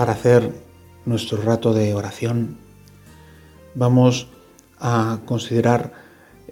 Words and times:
para 0.00 0.14
hacer 0.14 0.54
nuestro 1.04 1.42
rato 1.42 1.74
de 1.74 1.92
oración. 1.92 2.56
Vamos 3.74 4.28
a 4.78 5.20
considerar 5.26 5.92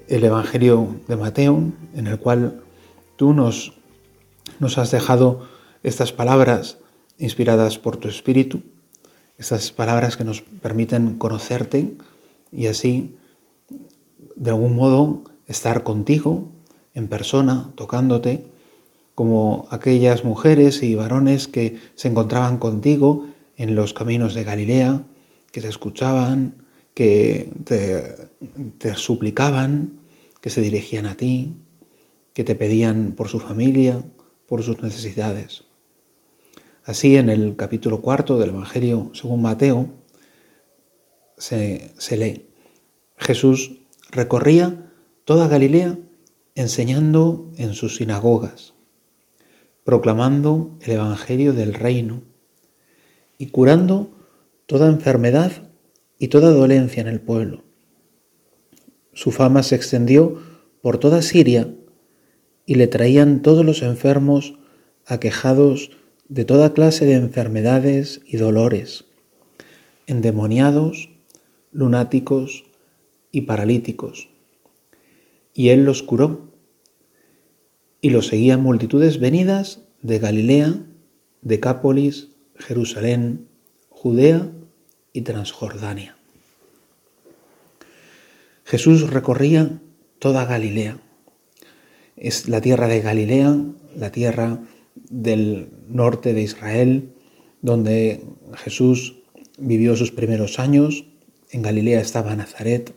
el 0.07 0.23
Evangelio 0.23 0.97
de 1.09 1.17
Mateo, 1.17 1.73
en 1.95 2.09
el 2.09 2.19
cual 2.19 2.61
tú 3.17 3.33
nos, 3.33 3.73
nos 4.61 4.77
has 4.77 4.91
dejado 4.91 5.49
estas 5.83 6.13
palabras 6.13 6.77
inspiradas 7.17 7.79
por 7.79 7.97
tu 7.97 8.09
Espíritu, 8.09 8.61
estas 9.39 9.73
palabras 9.73 10.19
que 10.19 10.25
nos 10.25 10.43
permiten 10.43 11.17
conocerte 11.17 11.95
y 12.53 12.67
así, 12.67 13.17
de 14.37 14.51
algún 14.51 14.77
modo, 14.77 15.23
estar 15.47 15.85
contigo 15.85 16.51
en 16.93 17.09
persona, 17.09 17.71
tocándote, 17.77 18.45
como 19.15 19.67
aquellas 19.71 20.23
mujeres 20.23 20.83
y 20.83 20.95
varones 20.95 21.49
que 21.49 21.79
se 21.95 22.09
encontraban 22.09 22.59
contigo 22.59 23.25
en 23.59 23.75
los 23.75 23.93
caminos 23.93 24.35
de 24.35 24.45
Galilea, 24.45 25.05
que 25.51 25.61
te 25.61 25.69
escuchaban, 25.69 26.65
que 26.95 27.51
te, 27.65 28.95
suplicaban, 28.95 30.01
que 30.41 30.49
se 30.49 30.61
dirigían 30.61 31.07
a 31.07 31.17
ti, 31.17 31.57
que 32.33 32.45
te 32.45 32.55
pedían 32.55 33.13
por 33.13 33.29
su 33.29 33.41
familia, 33.41 34.05
por 34.47 34.63
sus 34.63 34.81
necesidades. 34.81 35.65
Así 36.85 37.17
en 37.17 37.29
el 37.29 37.57
capítulo 37.57 38.01
cuarto 38.01 38.39
del 38.39 38.51
Evangelio 38.51 39.11
según 39.13 39.43
Mateo 39.43 39.91
se, 41.37 41.93
se 41.99 42.17
lee, 42.17 42.47
Jesús 43.17 43.81
recorría 44.11 44.93
toda 45.25 45.49
Galilea 45.49 45.99
enseñando 46.55 47.51
en 47.57 47.75
sus 47.75 47.97
sinagogas, 47.97 48.75
proclamando 49.85 50.79
el 50.81 50.93
Evangelio 50.93 51.53
del 51.53 51.75
reino 51.75 52.28
y 53.39 53.47
curando 53.47 54.11
toda 54.67 54.89
enfermedad 54.89 55.53
y 56.19 56.29
toda 56.29 56.51
dolencia 56.51 57.01
en 57.01 57.09
el 57.09 57.21
pueblo. 57.21 57.65
Su 59.15 59.31
fama 59.31 59.63
se 59.63 59.77
extendió 59.77 60.41
por 60.83 60.99
toda 60.99 61.23
Siria 61.23 61.75
y 62.67 62.75
le 62.75 62.87
traían 62.87 63.41
todos 63.41 63.65
los 63.65 63.83
enfermos 63.83 64.59
aquejados 65.07 65.91
de 66.29 66.45
toda 66.45 66.75
clase 66.75 67.07
de 67.07 67.15
enfermedades 67.15 68.21
y 68.27 68.37
dolores, 68.37 69.07
endemoniados, 70.07 71.09
lunáticos 71.73 72.65
y 73.33 73.43
paralíticos. 73.43 74.29
Y 75.55 75.71
él 75.71 75.85
los 75.85 76.03
curó. 76.03 76.53
Y 78.01 78.11
los 78.11 78.29
seguían 78.29 78.63
multitudes 78.63 79.19
venidas 79.19 79.81
de 80.03 80.19
Galilea, 80.21 80.87
Decápolis, 81.43 82.29
Jerusalén, 82.59 83.49
Judea 83.89 84.51
y 85.13 85.23
Transjordania. 85.23 86.17
Jesús 88.65 89.11
recorría 89.11 89.81
toda 90.19 90.45
Galilea. 90.45 90.99
Es 92.17 92.49
la 92.49 92.61
tierra 92.61 92.89
de 92.89 93.01
Galilea, 93.01 93.57
la 93.97 94.13
tierra 94.13 94.61
del 95.09 95.71
norte 95.89 96.35
de 96.35 96.43
Israel, 96.43 97.13
donde 97.63 98.23
Jesús 98.57 99.23
vivió 99.59 99.97
sus 99.97 100.13
primeros 100.13 100.59
años. 100.59 101.07
En 101.51 101.63
Galilea 101.63 102.01
estaba 102.01 102.37
Nazaret. 102.37 102.95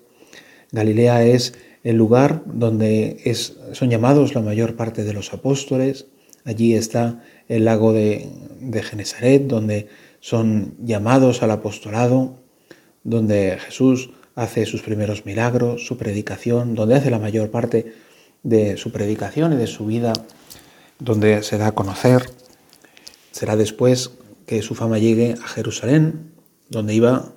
Galilea 0.71 1.23
es 1.25 1.53
el 1.83 1.95
lugar 1.95 2.43
donde 2.45 3.21
es, 3.23 3.57
son 3.71 3.89
llamados 3.89 4.35
la 4.35 4.41
mayor 4.41 4.75
parte 4.75 5.03
de 5.03 5.13
los 5.13 5.33
apóstoles. 5.33 6.07
Allí 6.43 6.75
está 6.75 7.23
el 7.51 7.65
lago 7.65 7.91
de, 7.91 8.29
de 8.61 8.81
Genesaret, 8.81 9.45
donde 9.45 9.89
son 10.21 10.73
llamados 10.81 11.43
al 11.43 11.51
apostolado, 11.51 12.37
donde 13.03 13.57
Jesús 13.59 14.11
hace 14.35 14.65
sus 14.65 14.81
primeros 14.81 15.25
milagros, 15.25 15.85
su 15.85 15.97
predicación, 15.97 16.75
donde 16.75 16.95
hace 16.95 17.11
la 17.11 17.19
mayor 17.19 17.51
parte 17.51 17.93
de 18.41 18.77
su 18.77 18.93
predicación 18.93 19.51
y 19.51 19.57
de 19.57 19.67
su 19.67 19.85
vida, 19.85 20.13
donde 20.99 21.43
se 21.43 21.57
da 21.57 21.67
a 21.67 21.71
conocer. 21.73 22.29
Será 23.31 23.57
después 23.57 24.11
que 24.45 24.61
su 24.61 24.73
fama 24.73 24.97
llegue 24.97 25.35
a 25.43 25.47
Jerusalén, 25.47 26.31
donde 26.69 26.93
iba 26.93 27.33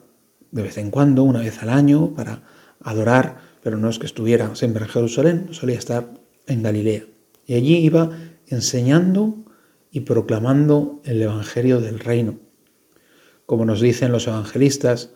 de 0.52 0.62
vez 0.62 0.78
en 0.78 0.92
cuando, 0.92 1.24
una 1.24 1.40
vez 1.40 1.60
al 1.60 1.70
año, 1.70 2.14
para 2.14 2.44
adorar, 2.84 3.38
pero 3.64 3.78
no 3.78 3.88
es 3.88 3.98
que 3.98 4.06
estuviera 4.06 4.54
siempre 4.54 4.84
en 4.84 4.90
Jerusalén, 4.90 5.48
solía 5.50 5.76
estar 5.76 6.06
en 6.46 6.62
Galilea. 6.62 7.02
Y 7.46 7.54
allí 7.54 7.78
iba 7.78 8.10
enseñando 8.46 9.44
y 9.94 10.00
proclamando 10.00 11.00
el 11.04 11.22
Evangelio 11.22 11.80
del 11.80 12.00
Reino. 12.00 12.40
Como 13.46 13.64
nos 13.64 13.80
dicen 13.80 14.10
los 14.10 14.26
evangelistas 14.26 15.10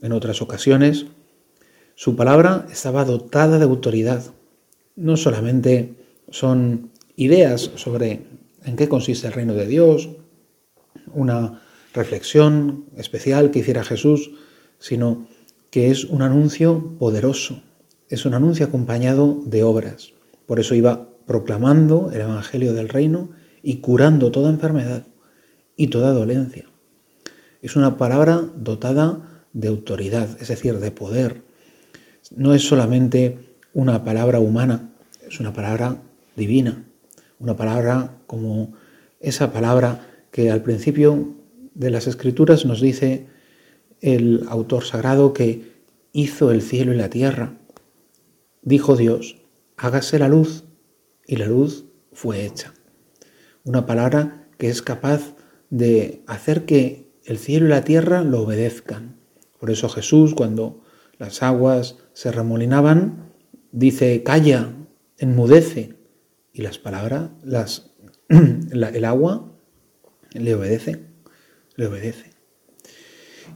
en 0.00 0.12
otras 0.12 0.40
ocasiones, 0.40 1.04
su 1.96 2.16
palabra 2.16 2.66
estaba 2.72 3.04
dotada 3.04 3.58
de 3.58 3.64
autoridad. 3.64 4.24
No 4.96 5.18
solamente 5.18 5.96
son 6.30 6.92
ideas 7.14 7.72
sobre 7.74 8.22
en 8.64 8.76
qué 8.76 8.88
consiste 8.88 9.26
el 9.26 9.34
reino 9.34 9.52
de 9.52 9.66
Dios, 9.66 10.08
una 11.12 11.60
reflexión 11.92 12.86
especial 12.96 13.50
que 13.50 13.58
hiciera 13.58 13.84
Jesús, 13.84 14.30
sino 14.78 15.28
que 15.68 15.90
es 15.90 16.04
un 16.04 16.22
anuncio 16.22 16.96
poderoso, 16.98 17.62
es 18.08 18.24
un 18.24 18.32
anuncio 18.32 18.64
acompañado 18.64 19.42
de 19.44 19.62
obras. 19.62 20.14
Por 20.46 20.58
eso 20.58 20.74
iba 20.74 21.10
proclamando 21.26 22.10
el 22.14 22.22
Evangelio 22.22 22.72
del 22.72 22.88
reino 22.88 23.41
y 23.62 23.76
curando 23.76 24.30
toda 24.30 24.50
enfermedad 24.50 25.06
y 25.76 25.88
toda 25.88 26.12
dolencia. 26.12 26.66
Es 27.62 27.76
una 27.76 27.96
palabra 27.96 28.44
dotada 28.56 29.44
de 29.52 29.68
autoridad, 29.68 30.28
es 30.40 30.48
decir, 30.48 30.78
de 30.78 30.90
poder. 30.90 31.42
No 32.34 32.54
es 32.54 32.62
solamente 32.66 33.38
una 33.72 34.04
palabra 34.04 34.40
humana, 34.40 34.90
es 35.28 35.38
una 35.40 35.52
palabra 35.52 36.02
divina, 36.36 36.84
una 37.38 37.56
palabra 37.56 38.16
como 38.26 38.72
esa 39.20 39.52
palabra 39.52 40.06
que 40.30 40.50
al 40.50 40.62
principio 40.62 41.34
de 41.74 41.90
las 41.90 42.06
escrituras 42.06 42.64
nos 42.64 42.80
dice 42.80 43.26
el 44.00 44.44
autor 44.48 44.84
sagrado 44.84 45.32
que 45.32 45.72
hizo 46.12 46.50
el 46.50 46.62
cielo 46.62 46.92
y 46.92 46.96
la 46.96 47.10
tierra. 47.10 47.54
Dijo 48.62 48.96
Dios, 48.96 49.36
hágase 49.76 50.18
la 50.18 50.28
luz, 50.28 50.64
y 51.26 51.36
la 51.36 51.46
luz 51.46 51.84
fue 52.12 52.44
hecha 52.44 52.74
una 53.64 53.86
palabra 53.86 54.48
que 54.58 54.68
es 54.68 54.82
capaz 54.82 55.34
de 55.70 56.22
hacer 56.26 56.64
que 56.64 57.10
el 57.24 57.38
cielo 57.38 57.66
y 57.66 57.70
la 57.70 57.84
tierra 57.84 58.22
lo 58.22 58.42
obedezcan. 58.42 59.16
Por 59.58 59.70
eso 59.70 59.88
Jesús, 59.88 60.34
cuando 60.34 60.82
las 61.18 61.42
aguas 61.42 61.96
se 62.12 62.32
remolinaban, 62.32 63.32
dice, 63.70 64.22
calla, 64.22 64.74
enmudece, 65.18 65.96
y 66.52 66.62
las 66.62 66.78
palabras, 66.78 67.30
las, 67.42 67.92
el 68.28 69.04
agua 69.04 69.52
le 70.32 70.54
obedece, 70.54 71.06
le 71.76 71.86
obedece. 71.86 72.32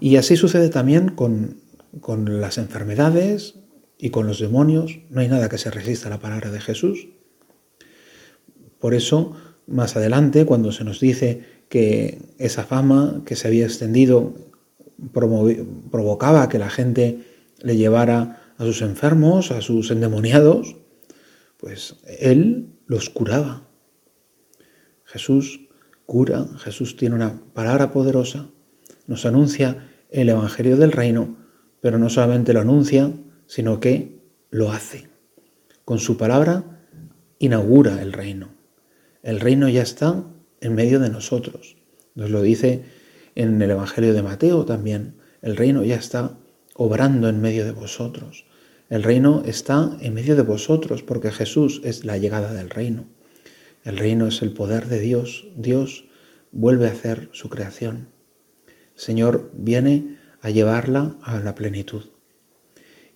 Y 0.00 0.16
así 0.16 0.36
sucede 0.36 0.68
también 0.68 1.08
con, 1.08 1.60
con 2.00 2.40
las 2.40 2.58
enfermedades 2.58 3.60
y 3.98 4.10
con 4.10 4.26
los 4.26 4.40
demonios. 4.40 5.00
No 5.10 5.20
hay 5.20 5.28
nada 5.28 5.48
que 5.48 5.58
se 5.58 5.70
resista 5.70 6.08
a 6.08 6.10
la 6.10 6.20
palabra 6.20 6.50
de 6.50 6.60
Jesús. 6.60 7.08
Por 8.78 8.94
eso 8.94 9.34
más 9.66 9.96
adelante, 9.96 10.46
cuando 10.46 10.72
se 10.72 10.84
nos 10.84 11.00
dice 11.00 11.42
que 11.68 12.18
esa 12.38 12.64
fama 12.64 13.22
que 13.24 13.36
se 13.36 13.48
había 13.48 13.64
extendido 13.64 14.34
provocaba 15.12 16.48
que 16.48 16.58
la 16.58 16.70
gente 16.70 17.24
le 17.60 17.76
llevara 17.76 18.54
a 18.58 18.64
sus 18.64 18.82
enfermos, 18.82 19.50
a 19.50 19.60
sus 19.60 19.90
endemoniados, 19.90 20.76
pues 21.58 21.96
él 22.18 22.68
los 22.86 23.10
curaba. 23.10 23.68
Jesús 25.04 25.68
cura, 26.06 26.46
Jesús 26.58 26.96
tiene 26.96 27.16
una 27.16 27.40
palabra 27.52 27.92
poderosa, 27.92 28.48
nos 29.06 29.26
anuncia 29.26 29.88
el 30.10 30.28
Evangelio 30.28 30.76
del 30.76 30.92
Reino, 30.92 31.36
pero 31.80 31.98
no 31.98 32.08
solamente 32.08 32.52
lo 32.52 32.60
anuncia, 32.60 33.12
sino 33.46 33.80
que 33.80 34.20
lo 34.50 34.70
hace. 34.72 35.08
Con 35.84 35.98
su 35.98 36.16
palabra 36.16 36.82
inaugura 37.38 38.02
el 38.02 38.12
reino. 38.12 38.55
El 39.26 39.40
reino 39.40 39.68
ya 39.68 39.82
está 39.82 40.22
en 40.60 40.76
medio 40.76 41.00
de 41.00 41.10
nosotros. 41.10 41.74
Nos 42.14 42.30
lo 42.30 42.42
dice 42.42 42.84
en 43.34 43.60
el 43.60 43.72
Evangelio 43.72 44.14
de 44.14 44.22
Mateo 44.22 44.64
también. 44.64 45.16
El 45.42 45.56
reino 45.56 45.82
ya 45.82 45.96
está 45.96 46.38
obrando 46.74 47.28
en 47.28 47.40
medio 47.40 47.64
de 47.64 47.72
vosotros. 47.72 48.46
El 48.88 49.02
reino 49.02 49.42
está 49.44 49.96
en 50.00 50.14
medio 50.14 50.36
de 50.36 50.42
vosotros 50.42 51.02
porque 51.02 51.32
Jesús 51.32 51.80
es 51.82 52.04
la 52.04 52.18
llegada 52.18 52.54
del 52.54 52.70
reino. 52.70 53.06
El 53.82 53.96
reino 53.96 54.28
es 54.28 54.42
el 54.42 54.52
poder 54.52 54.86
de 54.86 55.00
Dios. 55.00 55.48
Dios 55.56 56.04
vuelve 56.52 56.86
a 56.86 56.92
hacer 56.92 57.28
su 57.32 57.48
creación. 57.48 58.06
Señor 58.94 59.50
viene 59.54 60.18
a 60.40 60.50
llevarla 60.50 61.16
a 61.22 61.40
la 61.40 61.56
plenitud. 61.56 62.04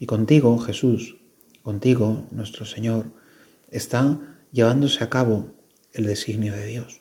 Y 0.01 0.07
contigo, 0.07 0.59
Jesús, 0.59 1.19
contigo, 1.62 2.27
nuestro 2.33 2.65
Señor, 2.65 3.12
está 3.71 4.19
llevándose 4.51 5.05
a 5.05 5.09
cabo 5.09 5.60
el 5.93 6.07
designio 6.07 6.53
de 6.53 6.67
Dios. 6.67 7.01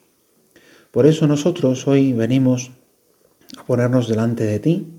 Por 0.90 1.06
eso 1.06 1.26
nosotros 1.26 1.86
hoy 1.86 2.12
venimos 2.12 2.72
a 3.56 3.64
ponernos 3.64 4.08
delante 4.08 4.44
de 4.44 4.58
ti, 4.58 4.92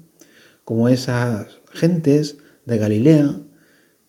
como 0.63 0.89
esas 0.89 1.59
gentes 1.71 2.37
de 2.65 2.77
Galilea 2.77 3.35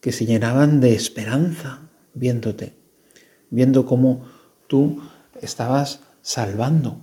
que 0.01 0.13
se 0.13 0.27
llenaban 0.27 0.81
de 0.81 0.95
esperanza 0.95 1.89
viéndote, 2.15 2.75
viendo 3.51 3.87
cómo 3.87 4.25
tú 4.67 5.03
estabas 5.41 6.01
salvando, 6.23 7.01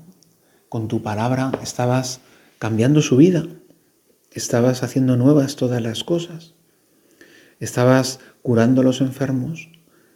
con 0.70 0.88
tu 0.88 1.02
palabra 1.02 1.52
estabas 1.62 2.22
cambiando 2.60 3.02
su 3.02 3.18
vida, 3.18 3.46
estabas 4.32 4.84
haciendo 4.84 5.18
nuevas 5.18 5.56
todas 5.56 5.82
las 5.82 6.04
cosas, 6.04 6.54
estabas 7.60 8.20
curando 8.42 8.82
a 8.82 8.84
los 8.84 9.02
enfermos, 9.02 9.70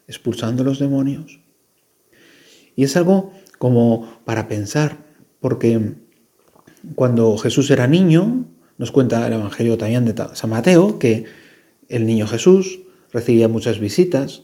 expulsando 0.07 0.63
a 0.63 0.65
los 0.65 0.79
demonios. 0.79 1.42
Y 2.75 2.83
es 2.83 2.95
algo 2.97 3.31
como 3.57 4.19
para 4.25 4.47
pensar, 4.47 4.97
porque 5.39 5.93
cuando 6.95 7.37
Jesús 7.37 7.69
era 7.71 7.87
niño, 7.87 8.45
nos 8.77 8.91
cuenta 8.91 9.25
el 9.27 9.33
Evangelio 9.33 9.77
también 9.77 10.05
de 10.05 10.15
San 10.33 10.49
Mateo, 10.49 10.99
que 10.99 11.25
el 11.87 12.05
niño 12.05 12.27
Jesús 12.27 12.79
recibía 13.11 13.47
muchas 13.47 13.79
visitas 13.79 14.43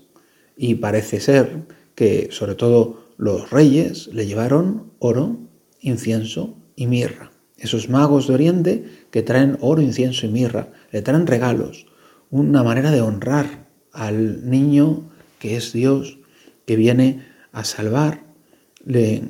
y 0.55 0.75
parece 0.75 1.19
ser 1.19 1.63
que 1.95 2.29
sobre 2.31 2.55
todo 2.55 3.03
los 3.17 3.49
reyes 3.49 4.07
le 4.13 4.25
llevaron 4.25 4.93
oro, 4.99 5.37
incienso 5.81 6.57
y 6.75 6.87
mirra. 6.87 7.31
Esos 7.57 7.89
magos 7.89 8.27
de 8.27 8.33
Oriente 8.35 8.85
que 9.11 9.21
traen 9.21 9.57
oro, 9.59 9.81
incienso 9.81 10.25
y 10.25 10.29
mirra, 10.29 10.71
le 10.91 11.01
traen 11.01 11.27
regalos, 11.27 11.87
una 12.29 12.63
manera 12.63 12.91
de 12.91 13.01
honrar 13.01 13.67
al 13.91 14.49
niño 14.49 15.09
que 15.39 15.57
es 15.57 15.73
Dios, 15.73 16.19
que 16.65 16.75
viene 16.75 17.25
a 17.51 17.63
salvar, 17.63 18.23
le, 18.85 19.23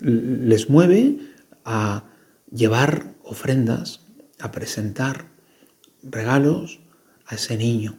les 0.00 0.68
mueve 0.68 1.18
a 1.64 2.04
llevar 2.52 3.14
ofrendas, 3.22 4.00
a 4.40 4.52
presentar 4.52 5.26
regalos 6.02 6.80
a 7.26 7.36
ese 7.36 7.56
niño. 7.56 7.96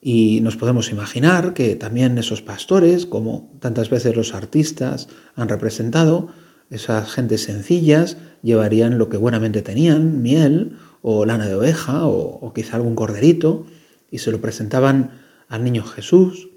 Y 0.00 0.40
nos 0.40 0.56
podemos 0.56 0.90
imaginar 0.90 1.52
que 1.52 1.76
también 1.76 2.16
esos 2.18 2.42
pastores, 2.42 3.06
como 3.06 3.52
tantas 3.60 3.90
veces 3.90 4.16
los 4.16 4.34
artistas 4.34 5.08
han 5.34 5.48
representado, 5.48 6.28
esas 6.70 7.12
gentes 7.12 7.44
sencillas 7.44 8.16
llevarían 8.42 8.98
lo 8.98 9.08
que 9.08 9.16
buenamente 9.16 9.60
tenían, 9.60 10.22
miel 10.22 10.78
o 11.02 11.26
lana 11.26 11.46
de 11.46 11.54
oveja 11.54 12.06
o, 12.06 12.38
o 12.40 12.52
quizá 12.52 12.76
algún 12.76 12.94
corderito, 12.94 13.66
y 14.10 14.18
se 14.18 14.32
lo 14.32 14.40
presentaban 14.40 15.20
al 15.48 15.64
niño 15.64 15.84
Jesús 15.84 16.49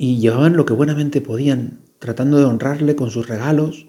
y 0.00 0.20
llevaban 0.20 0.56
lo 0.56 0.64
que 0.64 0.74
buenamente 0.74 1.20
podían, 1.20 1.80
tratando 1.98 2.38
de 2.38 2.44
honrarle 2.44 2.94
con 2.94 3.10
sus 3.10 3.26
regalos. 3.26 3.88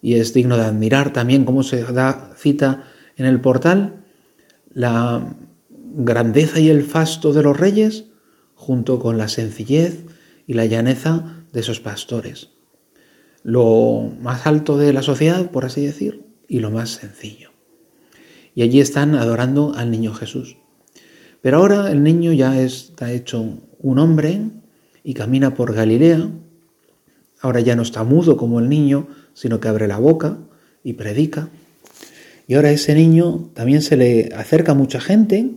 Y 0.00 0.14
es 0.14 0.32
digno 0.32 0.56
de 0.56 0.62
admirar 0.62 1.12
también 1.12 1.44
cómo 1.44 1.64
se 1.64 1.82
da 1.82 2.30
cita 2.36 2.84
en 3.16 3.26
el 3.26 3.40
portal 3.40 4.04
la 4.72 5.36
grandeza 5.74 6.60
y 6.60 6.70
el 6.70 6.84
fasto 6.84 7.32
de 7.32 7.42
los 7.42 7.58
reyes 7.58 8.04
junto 8.54 9.00
con 9.00 9.18
la 9.18 9.26
sencillez 9.26 10.04
y 10.46 10.54
la 10.54 10.66
llaneza 10.66 11.44
de 11.52 11.60
esos 11.60 11.80
pastores. 11.80 12.50
Lo 13.42 14.12
más 14.20 14.46
alto 14.46 14.78
de 14.78 14.92
la 14.92 15.02
sociedad, 15.02 15.50
por 15.50 15.64
así 15.64 15.84
decir, 15.84 16.26
y 16.46 16.60
lo 16.60 16.70
más 16.70 16.90
sencillo. 16.90 17.50
Y 18.54 18.62
allí 18.62 18.78
están 18.78 19.16
adorando 19.16 19.74
al 19.74 19.90
niño 19.90 20.14
Jesús. 20.14 20.58
Pero 21.42 21.56
ahora 21.56 21.90
el 21.90 22.04
niño 22.04 22.32
ya 22.32 22.60
está 22.60 23.10
hecho 23.10 23.58
un 23.80 23.98
hombre 23.98 24.52
y 25.08 25.14
camina 25.14 25.54
por 25.54 25.72
Galilea. 25.72 26.28
Ahora 27.40 27.60
ya 27.60 27.74
no 27.74 27.80
está 27.80 28.04
mudo 28.04 28.36
como 28.36 28.60
el 28.60 28.68
niño, 28.68 29.08
sino 29.32 29.58
que 29.58 29.68
abre 29.68 29.88
la 29.88 29.96
boca 29.96 30.36
y 30.84 30.92
predica. 30.92 31.48
Y 32.46 32.56
ahora 32.56 32.72
ese 32.72 32.94
niño 32.94 33.48
también 33.54 33.80
se 33.80 33.96
le 33.96 34.28
acerca 34.36 34.72
a 34.72 34.74
mucha 34.74 35.00
gente 35.00 35.52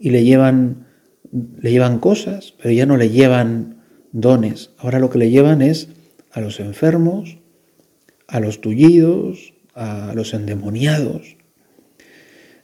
y 0.00 0.10
le 0.10 0.24
llevan, 0.24 0.88
le 1.30 1.70
llevan 1.70 2.00
cosas, 2.00 2.52
pero 2.60 2.74
ya 2.74 2.84
no 2.84 2.96
le 2.96 3.10
llevan 3.10 3.76
dones. 4.10 4.70
Ahora 4.76 4.98
lo 4.98 5.08
que 5.08 5.18
le 5.18 5.30
llevan 5.30 5.62
es 5.62 5.90
a 6.32 6.40
los 6.40 6.58
enfermos, 6.58 7.38
a 8.26 8.40
los 8.40 8.60
tullidos, 8.60 9.54
a 9.72 10.14
los 10.16 10.34
endemoniados. 10.34 11.36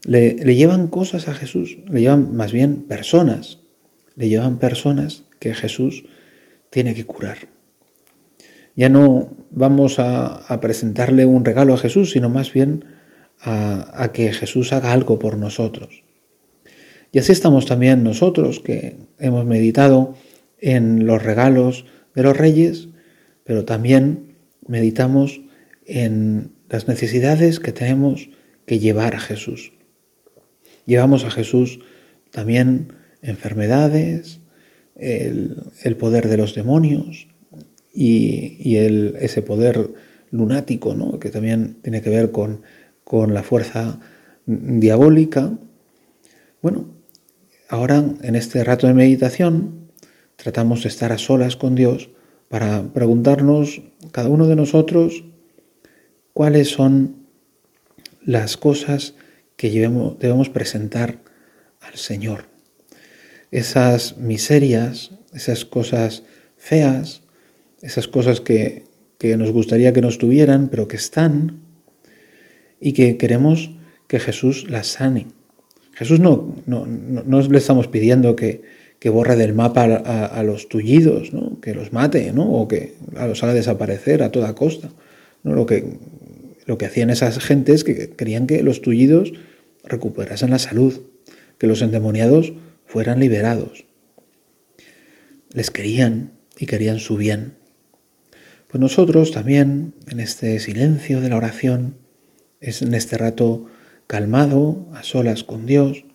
Le, 0.03 0.35
le, 0.35 0.57
llevan 0.57 0.89
cosas 0.89 1.29
a 1.29 1.35
Jesús, 1.35 1.79
le 1.89 2.01
llevan 2.01 2.35
más 2.35 2.51
bien 2.51 2.83
personas, 2.83 3.61
le 4.17 4.29
llevan 4.29 4.59
personas 4.59 5.23
que 5.39 5.55
Jesús 5.55 6.05
tiene 6.71 6.95
que 6.95 7.05
curar. 7.05 7.39
Ya 8.75 8.89
no 8.89 9.31
vamos 9.51 9.99
a, 9.99 10.61
presentarle 10.61 11.25
un 11.25 11.45
regalo 11.45 11.75
a 11.75 11.79
Jesús, 11.79 12.11
sino 12.13 12.29
más 12.29 12.53
bien 12.53 12.85
a 13.41 14.11
que 14.13 14.33
Jesús 14.33 14.73
haga 14.73 14.93
algo 14.93 15.19
por 15.19 15.37
nosotros. 15.37 16.03
Y 17.13 17.19
así 17.19 17.33
estamos 17.33 17.67
también 17.67 18.05
nosotros 18.05 18.61
que 18.61 18.97
hemos 19.19 19.47
meditado 19.47 20.15
en 20.59 21.07
los 21.07 21.23
regalos 21.23 21.87
de 22.15 22.23
los 22.23 22.37
reyes, 22.37 22.89
pero 23.45 23.65
también 23.65 24.37
meditamos 24.67 25.41
en 25.87 26.53
las 26.69 26.89
necesidades 26.89 27.61
que 27.61 27.73
tenemos 27.73 28.29
que 28.67 28.79
llevar 28.79 29.15
a 29.15 29.21
Jesús. 29.21 29.73
Llevamos 30.85 31.25
a 31.25 31.31
Jesús 31.31 31.81
también 32.31 32.93
enfermedades, 33.23 34.41
el, 34.99 35.97
poder 35.99 36.29
de 36.29 36.37
los 36.37 36.55
demonios 36.55 37.29
y, 37.93 38.77
ese 38.77 39.43
poder 39.43 39.91
lunático, 40.31 41.19
que 41.19 41.31
también 41.31 41.79
tiene 41.83 42.03
que 42.03 42.11
ver 42.11 42.31
con 42.31 43.35
la 43.35 43.43
fuerza 43.43 44.01
diabólica. 44.47 45.59
Bueno, 46.63 46.97
Ahora, 47.69 48.05
en 48.23 48.37
este 48.37 48.63
rato 48.63 48.87
de 48.87 48.95
meditación, 48.95 49.91
tratamos 50.37 50.85
de 50.85 50.89
estar 50.89 51.11
a 51.11 51.19
solas 51.19 51.57
con 51.57 51.75
Dios 51.75 52.11
para 52.49 52.93
preguntarnos, 52.93 53.83
cada 54.13 54.29
uno 54.29 54.47
de 54.47 54.55
nosotros, 54.55 55.25
cuáles 56.33 56.69
son 56.69 57.27
las 58.25 58.57
cosas 58.57 59.15
que 59.57 59.71
debemos 59.71 60.49
presentar 60.49 61.19
al 61.81 61.97
Señor. 61.97 62.45
Esas 63.51 64.19
miserias, 64.19 65.13
esas 65.35 65.65
cosas 65.65 66.25
feas, 66.57 67.23
esas 67.83 68.09
cosas 68.09 68.41
que, 68.41 68.85
que 69.19 69.37
nos 69.37 69.53
gustaría 69.53 69.93
que 69.93 70.01
nos 70.01 70.19
tuvieran, 70.19 70.69
pero 70.69 70.89
que 70.89 70.97
están, 70.97 71.61
y 72.81 72.93
que 72.93 73.17
queremos 73.17 73.71
que 74.07 74.21
Jesús 74.21 74.69
las 74.71 74.87
sane. 74.89 75.27
Jesús 75.95 76.21
no, 76.21 76.55
no, 76.67 77.41
le 77.41 77.59
estamos 77.59 77.89
pidiendo 77.89 78.37
que, 78.37 78.63
que 78.99 79.09
borre 79.09 79.37
del 79.37 79.55
mapa 79.55 79.85
a, 79.85 80.43
los 80.43 80.69
tullidos, 80.69 81.33
¿no? 81.33 81.59
que 81.61 81.75
los 81.75 81.93
mate 81.93 82.33
¿no? 82.33 82.51
o 82.51 82.69
que 82.69 82.95
los 83.15 83.43
haga 83.43 83.55
desaparecer 83.55 84.23
a 84.23 84.31
toda 84.31 84.55
costa. 84.55 84.91
¿no? 85.43 85.55
Lo, 85.55 85.65
que, 85.65 85.85
lo 86.67 86.77
que 86.77 86.85
hacían 86.85 87.09
esas 87.09 87.39
gentes 87.39 87.83
que 87.83 88.11
querían 88.11 88.47
que 88.47 88.63
los 88.63 88.83
tullidos 88.83 89.33
recuperasen 89.85 90.51
la 90.51 90.59
salud, 90.59 91.01
que 91.59 91.67
los 91.67 91.81
endemoniados 91.81 92.53
fueran 92.97 93.21
liberados. 93.21 93.85
Les 95.53 95.71
querían 95.71 96.33
y 96.59 96.65
querían 96.65 96.99
su 96.99 97.19
bien. 97.19 97.59
Pues 98.69 98.81
nosotros 98.81 99.33
también, 99.33 99.93
en 100.09 100.19
este 100.19 100.59
silencio 100.61 101.21
de 101.21 101.29
la 101.29 101.37
oración, 101.37 101.99
en 102.63 102.95
este 102.95 103.19
rato 103.19 103.67
calmado, 104.07 104.89
a 104.95 105.03
solas 105.03 105.45
con 105.45 105.67
Dios, 105.67 106.07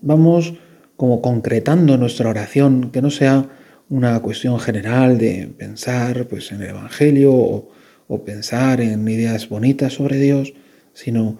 vamos 0.00 0.54
como 0.96 1.20
concretando 1.20 1.98
nuestra 1.98 2.30
oración, 2.30 2.90
que 2.90 3.02
no 3.02 3.10
sea 3.10 3.50
una 3.90 4.18
cuestión 4.22 4.58
general 4.60 5.18
de 5.18 5.52
pensar 5.54 6.28
pues, 6.28 6.50
en 6.50 6.62
el 6.62 6.70
Evangelio 6.70 7.30
o 7.34 8.24
pensar 8.24 8.80
en 8.80 9.06
ideas 9.06 9.50
bonitas 9.50 9.92
sobre 9.92 10.16
Dios, 10.18 10.54
sino 10.94 11.36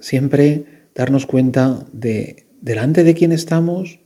siempre 0.00 0.66
darnos 0.94 1.24
cuenta 1.24 1.86
de 1.94 2.49
delante 2.60 3.04
de 3.04 3.14
quién 3.14 3.32
estamos 3.32 4.00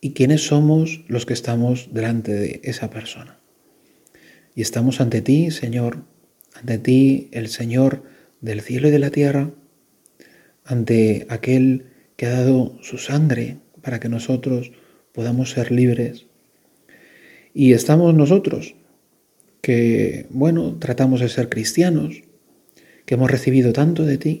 y 0.00 0.12
quiénes 0.12 0.46
somos 0.46 1.04
los 1.08 1.26
que 1.26 1.34
estamos 1.34 1.90
delante 1.92 2.32
de 2.32 2.60
esa 2.64 2.90
persona. 2.90 3.38
Y 4.54 4.62
estamos 4.62 5.00
ante 5.00 5.20
ti, 5.20 5.50
Señor, 5.50 6.04
ante 6.54 6.78
ti, 6.78 7.28
el 7.32 7.48
Señor 7.48 8.02
del 8.40 8.62
cielo 8.62 8.88
y 8.88 8.90
de 8.90 8.98
la 8.98 9.10
tierra, 9.10 9.50
ante 10.64 11.26
aquel 11.28 11.86
que 12.16 12.26
ha 12.26 12.30
dado 12.30 12.78
su 12.82 12.98
sangre 12.98 13.58
para 13.82 14.00
que 14.00 14.08
nosotros 14.08 14.72
podamos 15.12 15.50
ser 15.50 15.70
libres. 15.70 16.26
Y 17.52 17.72
estamos 17.72 18.14
nosotros, 18.14 18.74
que, 19.60 20.26
bueno, 20.30 20.76
tratamos 20.78 21.20
de 21.20 21.28
ser 21.28 21.48
cristianos, 21.48 22.22
que 23.04 23.14
hemos 23.14 23.30
recibido 23.30 23.72
tanto 23.72 24.04
de 24.04 24.18
ti, 24.18 24.40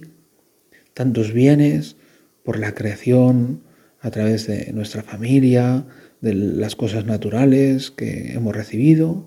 tantos 0.94 1.32
bienes 1.32 1.96
por 2.44 2.58
la 2.58 2.74
creación, 2.74 3.62
a 4.00 4.10
través 4.10 4.46
de 4.46 4.72
nuestra 4.72 5.02
familia, 5.02 5.84
de 6.20 6.34
las 6.34 6.76
cosas 6.76 7.06
naturales 7.06 7.90
que 7.90 8.32
hemos 8.32 8.54
recibido, 8.54 9.26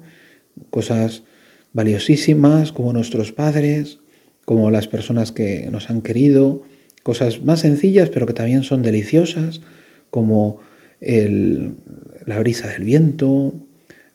cosas 0.70 1.24
valiosísimas 1.74 2.72
como 2.72 2.94
nuestros 2.94 3.32
padres, 3.32 4.00
como 4.46 4.72
las 4.72 4.88
personas 4.88 5.32
que 5.32 5.70
nos 5.72 5.90
han 5.90 6.02
querido, 6.02 6.64
cosas 7.02 7.44
más 7.44 7.62
sencillas 7.62 8.10
pero 8.10 8.26
que 8.26 8.34
también 8.34 8.64
son 8.64 8.82
deliciosas, 8.82 9.62
como 10.10 10.60
la 11.02 12.40
brisa 12.40 12.70
del 12.70 12.84
viento, 12.84 13.54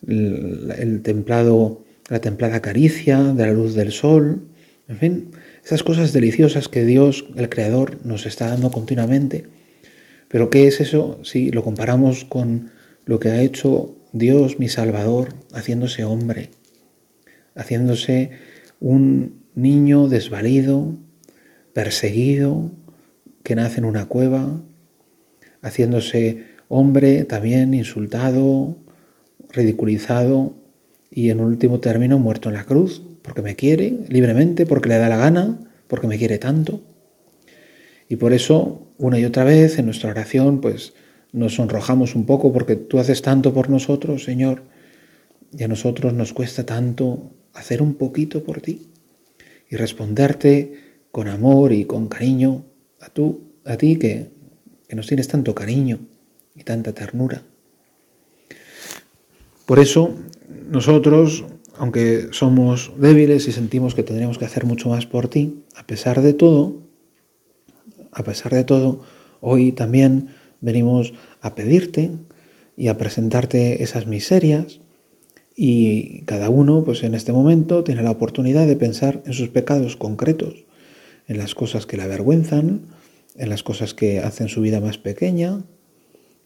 el, 0.07 1.01
templado, 1.03 1.85
la 2.09 2.21
templada 2.21 2.61
caricia 2.61 3.23
de 3.23 3.47
la 3.47 3.53
luz 3.53 3.75
del 3.75 3.93
sol, 3.93 4.43
en 4.89 4.97
fin, 4.97 5.31
esas 5.69 5.83
cosas 5.83 6.15
deliciosas 6.15 6.67
que 6.67 6.87
Dios, 6.87 7.27
el 7.37 7.51
Creador, 7.51 7.99
nos 8.03 8.25
está 8.25 8.49
dando 8.49 8.71
continuamente. 8.71 9.45
Pero 10.29 10.49
¿qué 10.49 10.67
es 10.67 10.81
eso 10.81 11.21
si 11.25 11.51
lo 11.51 11.63
comparamos 11.63 12.25
con 12.25 12.71
lo 13.05 13.21
que 13.21 13.29
ha 13.29 13.43
hecho 13.43 13.95
Dios, 14.15 14.59
mi 14.59 14.71
Salvador, 14.71 15.35
haciéndose 15.53 16.05
hombre, 16.05 16.49
haciéndose 17.55 18.31
un 18.81 19.43
niño 19.55 20.09
desvalido, 20.09 20.95
perseguido, 21.75 22.71
que 23.43 23.55
nace 23.55 23.81
en 23.81 23.85
una 23.85 24.07
cueva, 24.07 24.63
haciéndose 25.61 26.45
hombre 26.69 27.25
también 27.25 27.75
insultado, 27.75 28.79
ridiculizado 29.51 30.55
y 31.11 31.29
en 31.29 31.41
último 31.41 31.79
término 31.79 32.19
muerto 32.19 32.49
en 32.49 32.55
la 32.55 32.65
cruz, 32.65 33.03
porque 33.29 33.43
me 33.43 33.57
quiere 33.57 33.93
libremente, 34.09 34.65
porque 34.65 34.89
le 34.89 34.97
da 34.97 35.11
la 35.11 35.19
gana, 35.19 35.59
porque 35.87 36.07
me 36.07 36.17
quiere 36.17 36.39
tanto. 36.39 36.81
Y 38.09 38.17
por 38.17 38.33
eso, 38.33 38.89
una 38.97 39.19
y 39.19 39.27
otra 39.27 39.45
vez 39.45 39.79
en 39.79 39.85
nuestra 39.85 40.09
oración, 40.09 40.63
pues 40.63 40.95
nos 41.33 41.57
sonrojamos 41.57 42.15
un 42.15 42.25
poco 42.25 42.55
porque 42.55 42.75
tú 42.75 42.99
haces 42.99 43.21
tanto 43.21 43.53
por 43.53 43.69
nosotros, 43.69 44.25
Señor, 44.25 44.63
y 45.53 45.63
a 45.63 45.69
nosotros 45.69 46.15
nos 46.15 46.33
cuesta 46.33 46.65
tanto 46.65 47.35
hacer 47.53 47.83
un 47.83 47.97
poquito 47.97 48.43
por 48.43 48.63
ti 48.63 48.89
y 49.69 49.77
responderte 49.77 51.03
con 51.11 51.29
amor 51.29 51.73
y 51.73 51.85
con 51.85 52.09
cariño 52.09 52.65
a 53.03 53.11
tú, 53.11 53.43
a 53.67 53.77
ti 53.77 53.99
que, 53.99 54.31
que 54.89 54.97
nos 54.97 55.07
tienes 55.07 55.29
tanto 55.29 55.55
cariño 55.55 55.99
y 56.55 56.65
tanta 56.65 56.95
ternura. 56.95 57.43
Por 59.67 59.81
eso 59.81 60.15
nosotros, 60.71 61.45
aunque 61.79 62.29
somos 62.33 62.93
débiles 62.99 63.49
y 63.49 63.53
sentimos 63.53 63.95
que 63.95 64.03
tendríamos 64.03 64.39
que 64.39 64.45
hacer 64.45 64.65
mucho 64.65 64.89
más 64.89 65.07
por 65.07 65.29
ti, 65.29 65.65
a 65.77 65.87
pesar 65.87 66.21
de 66.23 66.33
todo, 66.35 66.83
a 68.13 68.23
pesar 68.25 68.53
de 68.53 68.65
todo, 68.65 69.01
hoy 69.41 69.73
también 69.73 70.29
venimos 70.61 71.15
a 71.41 71.55
pedirte 71.55 72.11
y 72.77 72.89
a 72.89 72.99
presentarte 72.99 73.83
esas 73.83 74.07
miserias 74.07 74.81
y 75.57 76.23
cada 76.23 76.51
uno 76.51 76.85
pues 76.85 77.03
en 77.03 77.15
este 77.15 77.33
momento 77.33 77.85
tiene 77.85 78.03
la 78.03 78.11
oportunidad 78.11 78.67
de 78.67 78.77
pensar 78.77 79.23
en 79.27 79.33
sus 79.33 79.49
pecados 79.49 79.97
concretos, 79.97 80.67
en 81.27 81.39
las 81.39 81.55
cosas 81.55 81.87
que 81.87 81.97
le 81.97 82.05
avergüenzan, 82.05 82.83
en 83.37 83.49
las 83.49 83.63
cosas 83.63 83.95
que 83.95 84.21
hacen 84.21 84.49
su 84.49 84.61
vida 84.61 84.81
más 84.81 84.99
pequeña, 84.99 85.65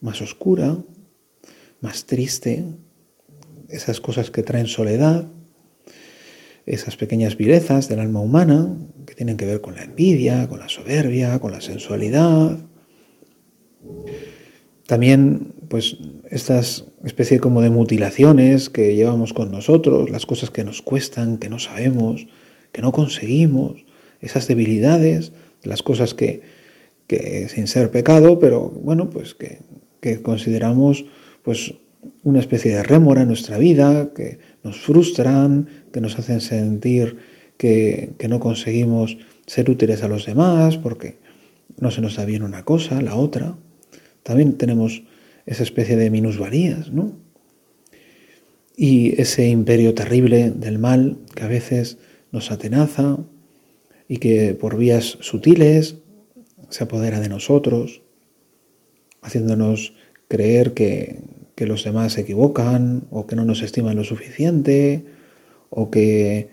más 0.01 0.21
oscura, 0.21 0.77
más 1.81 2.07
triste, 2.07 2.65
esas 3.73 4.01
cosas 4.01 4.31
que 4.31 4.43
traen 4.43 4.67
soledad, 4.67 5.27
esas 6.67 6.97
pequeñas 6.97 7.37
vilezas 7.37 7.89
del 7.89 8.01
alma 8.01 8.21
humana 8.21 8.77
que 9.07 9.15
tienen 9.15 9.37
que 9.37 9.47
ver 9.47 9.61
con 9.61 9.75
la 9.75 9.83
envidia, 9.83 10.49
con 10.49 10.61
la 10.61 10.69
soberbia, 10.69 11.39
con 11.41 11.53
la 11.53 11.61
sensualidad. 11.61 12.59
También, 14.87 15.55
pues, 15.69 15.97
estas 16.31 16.85
especies 17.05 17.41
como 17.41 17.63
de 17.63 17.71
mutilaciones 17.71 18.71
que 18.71 18.95
llevamos 18.95 19.33
con 19.33 19.51
nosotros, 19.51 20.11
las 20.11 20.27
cosas 20.27 20.51
que 20.51 20.65
nos 20.65 20.83
cuestan, 20.83 21.39
que 21.39 21.49
no 21.49 21.59
sabemos, 21.59 22.27
que 22.71 22.83
no 22.83 22.93
conseguimos, 22.93 23.85
esas 24.21 24.47
debilidades, 24.47 25.33
las 25.65 25.83
cosas 25.83 26.15
que, 26.15 26.43
que 27.07 27.49
sin 27.49 27.67
ser 27.67 27.91
pecado, 27.91 28.39
pero 28.39 28.69
bueno, 28.69 29.11
pues 29.11 29.35
que, 29.35 29.61
que 30.01 30.23
consideramos 30.23 31.05
pues 31.43 31.75
una 32.23 32.41
especie 32.41 32.75
de 32.75 32.83
rémora 32.83 33.23
en 33.23 33.29
nuestra 33.29 33.59
vida, 33.59 34.13
que 34.15 34.39
nos 34.63 34.81
frustran, 34.81 35.69
que 35.93 36.01
nos 36.01 36.19
hacen 36.19 36.41
sentir 36.41 37.17
que, 37.57 38.15
no 38.29 38.41
conseguimos 38.41 39.19
ser 39.47 39.71
útiles 39.71 40.03
a 40.03 40.09
los 40.09 40.27
demás 40.27 40.79
porque 40.79 41.19
no 41.79 41.91
se 41.91 42.01
nos 42.01 42.17
da 42.17 42.25
bien 42.25 42.43
una 42.43 42.65
cosa, 42.65 43.01
la 43.01 43.15
otra. 43.15 43.57
También 44.23 44.55
tenemos 44.55 45.05
esa 45.47 45.63
especie 45.63 45.97
de 45.97 46.11
minusvalías, 46.11 46.93
¿no? 46.93 47.17
Y 48.77 49.21
ese 49.21 49.49
imperio 49.49 49.95
terrible 49.95 50.51
del 50.51 50.79
mal 50.79 51.19
que 51.35 51.45
a 51.45 51.49
veces 51.49 51.99
nos 52.31 52.51
atenaza 52.51 53.19
y 54.09 54.17
que 54.17 54.55
por 54.55 54.77
vías 54.77 55.19
sutiles 55.21 55.97
se 56.69 56.85
apodera 56.85 57.21
de 57.21 57.29
nosotros, 57.29 58.03
haciéndonos 59.21 59.95
creer 60.29 60.73
que, 60.73 61.21
que 61.55 61.67
los 61.67 61.85
demás 61.85 62.15
se 62.15 62.23
equivocan 62.23 63.05
o 63.11 63.27
que 63.27 63.37
no 63.37 63.45
nos 63.45 63.63
estiman 63.63 63.97
lo 63.97 64.05
suficiente 64.05 65.05
o 65.71 65.91
que 65.91 66.49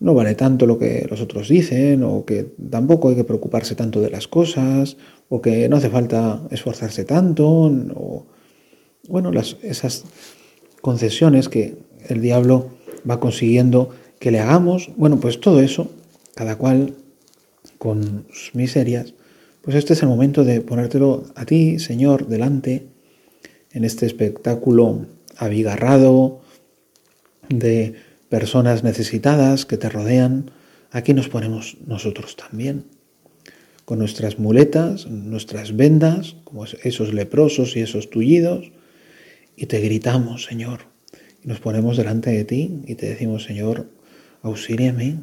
no 0.00 0.14
vale 0.14 0.34
tanto 0.34 0.66
lo 0.66 0.78
que 0.78 1.06
los 1.08 1.20
otros 1.20 1.48
dicen 1.48 2.02
o 2.02 2.24
que 2.24 2.46
tampoco 2.70 3.08
hay 3.08 3.16
que 3.16 3.24
preocuparse 3.24 3.74
tanto 3.74 4.00
de 4.00 4.10
las 4.10 4.28
cosas 4.28 4.96
o 5.28 5.40
que 5.40 5.68
no 5.68 5.76
hace 5.76 5.90
falta 5.90 6.42
esforzarse 6.50 7.04
tanto 7.04 7.48
o 7.48 8.26
bueno, 9.08 9.32
las, 9.32 9.56
esas 9.62 10.04
concesiones 10.80 11.48
que 11.48 11.76
el 12.08 12.20
diablo 12.20 12.70
va 13.08 13.20
consiguiendo 13.20 13.90
que 14.18 14.30
le 14.30 14.40
hagamos, 14.40 14.90
bueno, 14.96 15.20
pues 15.20 15.40
todo 15.40 15.60
eso, 15.60 15.90
cada 16.34 16.56
cual 16.56 16.94
con 17.78 18.26
sus 18.32 18.54
miserias, 18.54 19.14
pues 19.62 19.76
este 19.76 19.92
es 19.92 20.02
el 20.02 20.08
momento 20.08 20.44
de 20.44 20.60
ponértelo 20.60 21.24
a 21.34 21.44
ti, 21.44 21.78
Señor, 21.78 22.28
delante 22.28 22.86
en 23.74 23.84
este 23.84 24.06
espectáculo 24.06 25.06
abigarrado 25.36 26.40
de 27.48 27.94
personas 28.28 28.82
necesitadas 28.82 29.66
que 29.66 29.76
te 29.76 29.90
rodean, 29.90 30.50
aquí 30.90 31.12
nos 31.12 31.28
ponemos 31.28 31.76
nosotros 31.86 32.36
también, 32.36 32.86
con 33.84 33.98
nuestras 33.98 34.38
muletas, 34.38 35.06
nuestras 35.06 35.76
vendas, 35.76 36.36
como 36.44 36.64
esos 36.64 37.12
leprosos 37.12 37.76
y 37.76 37.80
esos 37.80 38.08
tullidos, 38.08 38.72
y 39.56 39.66
te 39.66 39.80
gritamos, 39.80 40.44
Señor, 40.44 40.86
y 41.42 41.48
nos 41.48 41.60
ponemos 41.60 41.96
delante 41.96 42.30
de 42.30 42.44
ti 42.44 42.80
y 42.86 42.94
te 42.94 43.06
decimos, 43.06 43.44
Señor, 43.44 43.90
auxíliame, 44.42 45.18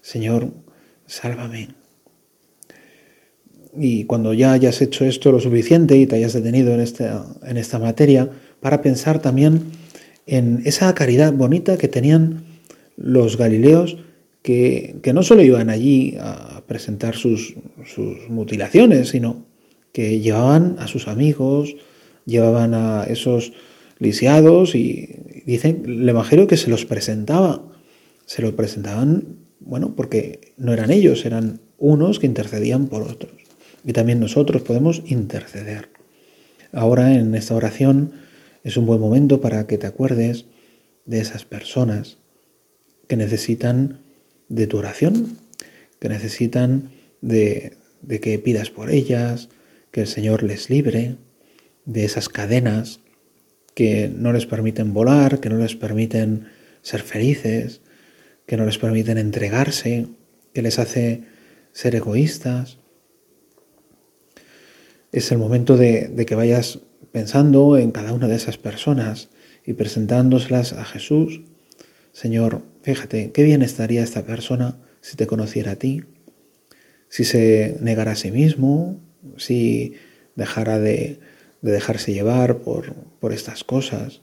Señor, 0.00 0.52
sálvame. 1.06 1.81
Y 3.76 4.04
cuando 4.04 4.34
ya 4.34 4.52
hayas 4.52 4.82
hecho 4.82 5.04
esto 5.04 5.32
lo 5.32 5.40
suficiente 5.40 5.96
y 5.96 6.06
te 6.06 6.16
hayas 6.16 6.34
detenido 6.34 6.74
en 6.74 6.80
esta, 6.80 7.26
en 7.46 7.56
esta 7.56 7.78
materia, 7.78 8.30
para 8.60 8.82
pensar 8.82 9.20
también 9.20 9.62
en 10.26 10.62
esa 10.64 10.94
caridad 10.94 11.32
bonita 11.32 11.78
que 11.78 11.88
tenían 11.88 12.44
los 12.96 13.36
galileos, 13.36 13.96
que, 14.42 15.00
no 15.14 15.22
solo 15.22 15.42
iban 15.42 15.70
allí 15.70 16.16
a 16.20 16.62
presentar 16.66 17.14
sus, 17.14 17.54
sus 17.84 18.28
mutilaciones, 18.28 19.10
sino 19.10 19.46
que 19.92 20.20
llevaban 20.20 20.76
a 20.78 20.88
sus 20.88 21.08
amigos, 21.08 21.76
llevaban 22.26 22.74
a 22.74 23.04
esos 23.04 23.52
lisiados 23.98 24.74
y 24.74 25.42
dicen 25.46 25.82
el 25.86 26.08
Evangelio 26.08 26.46
que 26.46 26.56
se 26.56 26.70
los 26.70 26.84
presentaba. 26.84 27.62
Se 28.26 28.42
los 28.42 28.52
presentaban, 28.52 29.36
bueno, 29.60 29.94
porque 29.94 30.52
no 30.56 30.72
eran 30.72 30.90
ellos, 30.90 31.24
eran 31.24 31.60
unos 31.78 32.18
que 32.18 32.26
intercedían 32.26 32.86
por 32.86 33.02
otros. 33.02 33.32
Y 33.84 33.92
también 33.92 34.20
nosotros 34.20 34.62
podemos 34.62 35.02
interceder. 35.06 35.90
Ahora 36.72 37.14
en 37.14 37.34
esta 37.34 37.54
oración 37.54 38.12
es 38.64 38.76
un 38.76 38.86
buen 38.86 39.00
momento 39.00 39.40
para 39.40 39.66
que 39.66 39.78
te 39.78 39.86
acuerdes 39.86 40.46
de 41.04 41.20
esas 41.20 41.44
personas 41.44 42.18
que 43.08 43.16
necesitan 43.16 44.00
de 44.48 44.66
tu 44.66 44.78
oración, 44.78 45.38
que 45.98 46.08
necesitan 46.08 46.90
de, 47.20 47.76
de 48.02 48.20
que 48.20 48.38
pidas 48.38 48.70
por 48.70 48.90
ellas, 48.90 49.48
que 49.90 50.02
el 50.02 50.06
Señor 50.06 50.42
les 50.42 50.70
libre 50.70 51.16
de 51.84 52.04
esas 52.04 52.28
cadenas 52.28 53.00
que 53.74 54.10
no 54.14 54.32
les 54.32 54.46
permiten 54.46 54.92
volar, 54.92 55.40
que 55.40 55.48
no 55.48 55.56
les 55.58 55.74
permiten 55.74 56.46
ser 56.82 57.02
felices, 57.02 57.80
que 58.46 58.56
no 58.56 58.66
les 58.66 58.78
permiten 58.78 59.18
entregarse 59.18 60.06
que 60.52 60.62
les 60.62 60.78
hace 60.78 61.22
ser 61.72 61.94
egoístas. 61.94 62.78
Es 65.12 65.30
el 65.30 65.36
momento 65.36 65.76
de, 65.76 66.24
que 66.26 66.34
vayas 66.34 66.80
pensando 67.12 67.76
en 67.76 67.90
cada 67.90 68.14
una 68.14 68.28
de 68.28 68.36
esas 68.36 68.56
personas 68.56 69.28
y 69.66 69.74
presentándoselas 69.74 70.72
a 70.72 70.86
Jesús. 70.86 71.42
Señor, 72.12 72.62
fíjate, 72.82 73.30
qué 73.30 73.42
bien 73.42 73.60
estaría 73.60 74.02
esta 74.02 74.24
persona 74.24 74.78
si 75.02 75.16
te 75.16 75.26
conociera 75.26 75.72
a 75.72 75.76
ti, 75.76 76.04
si 77.10 77.24
se 77.24 77.76
negara 77.80 78.12
a 78.12 78.16
sí 78.16 78.30
mismo, 78.30 79.00
si 79.36 79.94
dejara 80.34 80.78
de, 80.78 81.20
dejarse 81.60 82.14
llevar 82.14 82.60
por, 82.60 82.94
por, 83.20 83.34
estas 83.34 83.64
cosas, 83.64 84.22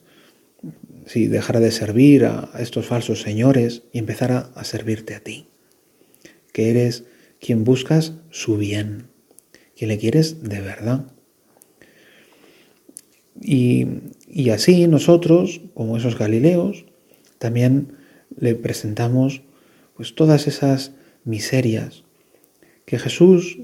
si 1.06 1.28
dejara 1.28 1.60
de 1.60 1.72
servir 1.72 2.26
a, 2.26 2.50
estos 2.58 2.88
falsos 2.88 3.22
señores 3.22 3.84
y 3.94 4.00
empezara 4.00 4.52
a 4.56 4.64
servirte 4.64 5.14
a 5.14 5.20
ti, 5.20 5.50
que 6.52 6.72
eres 6.72 7.04
quien 7.40 7.64
buscas 7.64 8.14
su 8.32 8.58
bien, 8.58 9.09
quien 9.80 9.88
le 9.88 9.98
quieres 9.98 10.44
de 10.44 10.60
verdad. 10.60 11.06
Y, 13.42 13.88
y 14.28 14.50
así 14.50 14.86
nosotros, 14.88 15.62
como 15.74 15.96
esos 15.96 16.18
galileos, 16.18 16.84
también 17.38 17.94
le 18.38 18.56
presentamos 18.56 19.42
pues 19.96 20.16
todas 20.16 20.48
esas 20.48 20.92
miserias 21.24 22.04
que 22.86 23.00
Jesús 23.00 23.60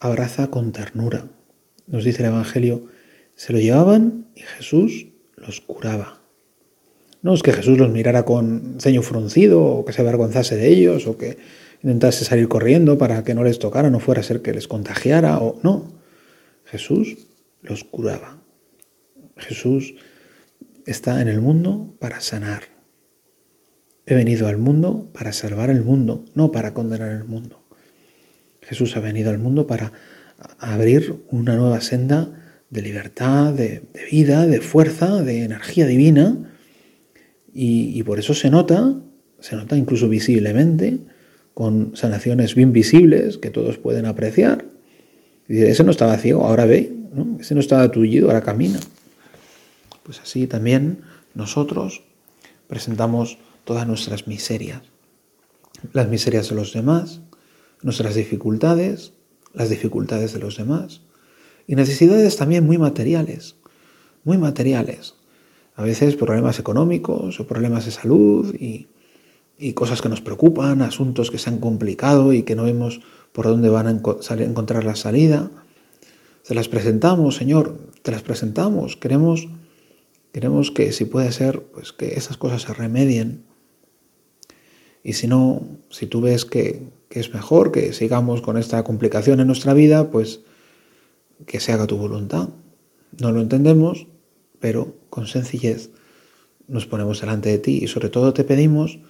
abraza 0.00 0.48
con 0.48 0.72
ternura. 0.72 1.28
Nos 1.86 2.02
dice 2.02 2.24
el 2.24 2.30
Evangelio, 2.30 2.86
se 3.36 3.52
lo 3.52 3.60
llevaban 3.60 4.26
y 4.34 4.40
Jesús 4.40 5.06
los 5.36 5.60
curaba. 5.60 6.20
No 7.22 7.32
es 7.32 7.44
que 7.44 7.52
Jesús 7.52 7.78
los 7.78 7.90
mirara 7.90 8.24
con 8.24 8.80
ceño 8.80 9.02
fruncido 9.02 9.62
o 9.62 9.84
que 9.84 9.92
se 9.92 10.00
avergonzase 10.00 10.56
de 10.56 10.66
ellos 10.66 11.06
o 11.06 11.16
que 11.16 11.38
intentase 11.82 12.24
salir 12.24 12.48
corriendo 12.48 12.98
para 12.98 13.24
que 13.24 13.34
no 13.34 13.44
les 13.44 13.58
tocara, 13.58 13.90
no 13.90 14.00
fuera 14.00 14.20
a 14.20 14.24
ser 14.24 14.42
que 14.42 14.52
les 14.52 14.68
contagiara 14.68 15.38
o 15.38 15.58
no. 15.62 15.92
Jesús 16.64 17.28
los 17.62 17.84
curaba. 17.84 18.38
Jesús 19.36 19.94
está 20.86 21.20
en 21.20 21.28
el 21.28 21.40
mundo 21.40 21.94
para 21.98 22.20
sanar. 22.20 22.64
He 24.06 24.14
venido 24.14 24.48
al 24.48 24.58
mundo 24.58 25.10
para 25.12 25.32
salvar 25.32 25.70
el 25.70 25.82
mundo, 25.82 26.24
no 26.34 26.50
para 26.52 26.74
condenar 26.74 27.12
el 27.12 27.24
mundo. 27.24 27.62
Jesús 28.62 28.96
ha 28.96 29.00
venido 29.00 29.30
al 29.30 29.38
mundo 29.38 29.66
para 29.66 29.92
abrir 30.58 31.24
una 31.30 31.56
nueva 31.56 31.80
senda 31.80 32.40
de 32.70 32.82
libertad, 32.82 33.52
de, 33.52 33.82
vida, 34.10 34.46
de 34.46 34.60
fuerza, 34.60 35.22
de 35.22 35.44
energía 35.44 35.86
divina. 35.86 36.36
Y, 37.52 38.02
por 38.04 38.18
eso 38.18 38.32
se 38.32 38.48
nota, 38.48 38.94
se 39.40 39.56
nota 39.56 39.76
incluso 39.76 40.08
visiblemente, 40.08 40.98
con 41.54 41.96
sanaciones 41.96 42.54
bien 42.54 42.72
visibles 42.72 43.38
que 43.38 43.50
todos 43.50 43.78
pueden 43.78 44.06
apreciar. 44.06 44.64
Y 45.48 45.54
dice, 45.54 45.70
ese 45.70 45.84
no 45.84 45.90
estaba 45.90 46.16
ciego, 46.18 46.46
ahora 46.46 46.64
ve, 46.64 46.92
ese 47.38 47.54
no 47.54 47.60
estaba 47.60 47.90
tullido, 47.90 48.28
ahora 48.28 48.42
camina. 48.42 48.78
Pues 50.02 50.20
así 50.20 50.46
también 50.46 51.02
nosotros 51.34 52.02
presentamos 52.66 53.38
todas 53.64 53.86
nuestras 53.86 54.26
miserias, 54.26 54.82
las 55.92 56.08
miserias 56.08 56.48
de 56.48 56.54
los 56.54 56.72
demás, 56.72 57.20
nuestras 57.82 58.14
dificultades, 58.14 59.12
las 59.52 59.70
dificultades 59.70 60.32
de 60.32 60.38
los 60.38 60.56
demás 60.56 61.02
y 61.66 61.76
necesidades 61.76 62.36
también 62.36 62.66
muy 62.66 62.78
materiales, 62.78 63.56
muy 64.24 64.38
materiales. 64.38 65.14
A 65.76 65.82
veces 65.82 66.16
problemas 66.16 66.58
económicos 66.58 67.38
o 67.38 67.46
problemas 67.46 67.84
de 67.84 67.92
salud 67.92 68.54
y, 68.54 68.88
cosas 69.74 70.00
que 70.00 70.08
nos 70.08 70.20
preocupan, 70.20 70.82
asuntos 70.82 71.30
que 71.30 71.38
se 71.38 71.50
han 71.50 71.58
complicado 71.58 72.32
y 72.32 72.42
que 72.42 72.56
no 72.56 72.64
vemos 72.64 73.00
por 73.32 73.46
dónde 73.46 73.68
van 73.68 73.86
a 73.86 73.90
encontrar 73.90 74.84
la 74.84 74.96
salida. 74.96 75.50
Se 76.42 76.54
las 76.54 76.68
presentamos, 76.68 77.36
Señor, 77.36 77.78
te 78.02 78.10
las 78.10 78.22
presentamos. 78.22 78.96
Queremos, 78.96 79.48
queremos 80.32 80.70
que 80.70 80.92
si 80.92 81.04
puede 81.04 81.30
ser, 81.32 81.62
pues 81.62 81.92
que 81.92 82.14
esas 82.14 82.36
cosas 82.36 82.62
se 82.62 82.72
remedien. 82.72 83.44
Y 85.04 85.14
si 85.14 85.26
no, 85.26 85.62
si 85.90 86.06
tú 86.06 86.20
ves 86.20 86.44
que, 86.44 86.88
que 87.08 87.20
es 87.20 87.32
mejor 87.32 87.72
que 87.72 87.92
sigamos 87.92 88.40
con 88.40 88.56
esta 88.56 88.82
complicación 88.82 89.40
en 89.40 89.46
nuestra 89.46 89.74
vida, 89.74 90.10
pues 90.10 90.40
que 91.46 91.60
se 91.60 91.72
haga 91.72 91.86
tu 91.86 91.96
voluntad. 91.96 92.48
No 93.20 93.32
lo 93.32 93.40
entendemos, 93.40 94.06
pero 94.58 94.94
con 95.10 95.26
sencillez 95.26 95.90
nos 96.68 96.86
ponemos 96.86 97.20
delante 97.20 97.48
de 97.48 97.58
ti 97.58 97.80
y 97.82 97.88
sobre 97.88 98.08
todo 98.08 98.32
te 98.32 98.44
pedimos 98.44 99.00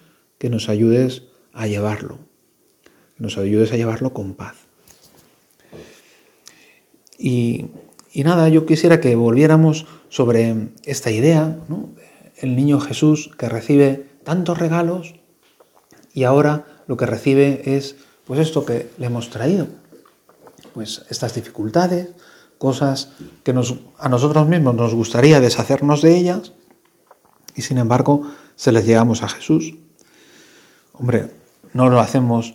que 0.41 0.49
nos 0.49 0.69
ayudes 0.69 1.21
a 1.53 1.67
llevarlo, 1.67 2.17
nos 3.19 3.37
ayudes 3.37 3.71
a 3.73 3.77
llevarlo 3.77 4.11
con 4.11 4.33
paz. 4.33 4.55
Y, 7.15 7.67
nada, 8.15 8.49
yo 8.49 8.65
quisiera 8.65 8.99
que 8.99 9.13
volviéramos 9.13 9.85
sobre 10.09 10.69
esta 10.83 11.11
idea, 11.11 11.59
el 12.37 12.55
niño 12.55 12.79
Jesús 12.79 13.29
que 13.37 13.49
recibe 13.49 14.07
tantos 14.23 14.57
regalos 14.57 15.13
y 16.11 16.23
ahora 16.23 16.65
lo 16.87 16.97
que 16.97 17.05
recibe 17.05 17.61
es 17.77 17.97
pues 18.25 18.39
esto 18.39 18.65
que 18.65 18.89
le 18.97 19.05
hemos 19.05 19.29
traído, 19.29 19.67
pues 20.73 21.05
estas 21.11 21.35
dificultades, 21.35 22.09
cosas 22.57 23.11
que 23.43 23.51
a 23.51 24.09
nosotros 24.09 24.47
mismos 24.47 24.73
nos 24.73 24.95
gustaría 24.95 25.39
deshacernos 25.39 26.01
de 26.01 26.17
ellas 26.17 26.53
y 27.55 27.61
sin 27.61 27.77
embargo 27.77 28.23
se 28.55 28.71
les 28.71 28.87
llegamos 28.87 29.21
a 29.21 29.29
Jesús. 29.29 29.75
Hombre, 31.01 31.31
no 31.73 31.89
lo 31.89 31.99
hacemos 31.99 32.53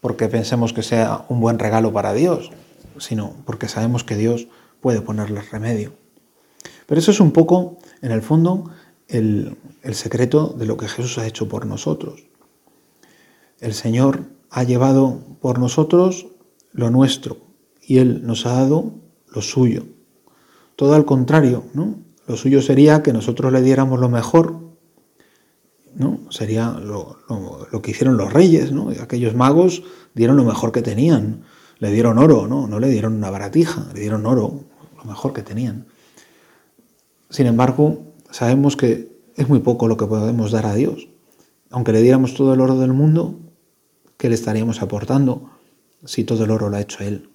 porque 0.00 0.26
pensemos 0.26 0.72
que 0.72 0.82
sea 0.82 1.26
un 1.28 1.40
buen 1.40 1.58
regalo 1.58 1.92
para 1.92 2.14
Dios, 2.14 2.50
sino 2.98 3.34
porque 3.44 3.68
sabemos 3.68 4.02
que 4.02 4.16
Dios 4.16 4.48
puede 4.80 5.02
ponerles 5.02 5.50
remedio. 5.50 5.92
Pero 6.86 6.98
eso 6.98 7.10
es 7.10 7.20
un 7.20 7.32
poco, 7.32 7.76
en 8.00 8.10
el 8.10 8.22
fondo, 8.22 8.70
el, 9.08 9.58
el 9.82 9.94
secreto 9.94 10.54
de 10.56 10.64
lo 10.64 10.78
que 10.78 10.88
Jesús 10.88 11.18
ha 11.18 11.26
hecho 11.26 11.50
por 11.50 11.66
nosotros. 11.66 12.24
El 13.60 13.74
Señor 13.74 14.24
ha 14.48 14.62
llevado 14.62 15.20
por 15.42 15.58
nosotros 15.58 16.28
lo 16.72 16.88
nuestro 16.88 17.36
y 17.82 17.98
Él 17.98 18.26
nos 18.26 18.46
ha 18.46 18.54
dado 18.54 18.94
lo 19.28 19.42
suyo. 19.42 19.84
Todo 20.76 20.94
al 20.94 21.04
contrario, 21.04 21.64
¿no? 21.74 21.96
Lo 22.26 22.38
suyo 22.38 22.62
sería 22.62 23.02
que 23.02 23.12
nosotros 23.12 23.52
le 23.52 23.60
diéramos 23.60 24.00
lo 24.00 24.08
mejor, 24.08 24.61
Sería 26.30 26.70
lo, 26.70 27.18
que 27.82 27.90
hicieron 27.90 28.16
los 28.16 28.32
reyes, 28.32 28.72
¿no? 28.72 28.90
Aquellos 29.00 29.34
magos 29.34 29.82
dieron 30.14 30.36
lo 30.36 30.44
mejor 30.44 30.72
que 30.72 30.82
tenían. 30.82 31.42
Le 31.78 31.90
dieron 31.90 32.18
oro, 32.18 32.46
¿no? 32.46 32.66
No 32.66 32.78
le 32.78 32.88
dieron 32.88 33.14
una 33.14 33.30
baratija, 33.30 33.88
le 33.94 34.00
dieron 34.00 34.26
oro, 34.26 34.64
lo 34.96 35.04
mejor 35.04 35.32
que 35.32 35.42
tenían. 35.42 35.86
Sin 37.28 37.46
embargo, 37.46 38.14
sabemos 38.30 38.76
que 38.76 39.12
es 39.36 39.48
muy 39.48 39.60
poco 39.60 39.88
lo 39.88 39.96
que 39.96 40.06
podemos 40.06 40.52
dar 40.52 40.66
a 40.66 40.74
Dios. 40.74 41.08
Aunque 41.70 41.92
le 41.92 42.02
diéramos 42.02 42.34
todo 42.34 42.52
el 42.54 42.60
oro 42.60 42.78
del 42.78 42.92
mundo, 42.92 43.40
¿qué 44.18 44.28
le 44.28 44.34
estaríamos 44.34 44.82
aportando 44.82 45.50
si 46.04 46.24
todo 46.24 46.44
el 46.44 46.50
oro 46.50 46.68
lo 46.68 46.76
ha 46.76 46.80
hecho 46.80 47.02
Él? 47.02 47.30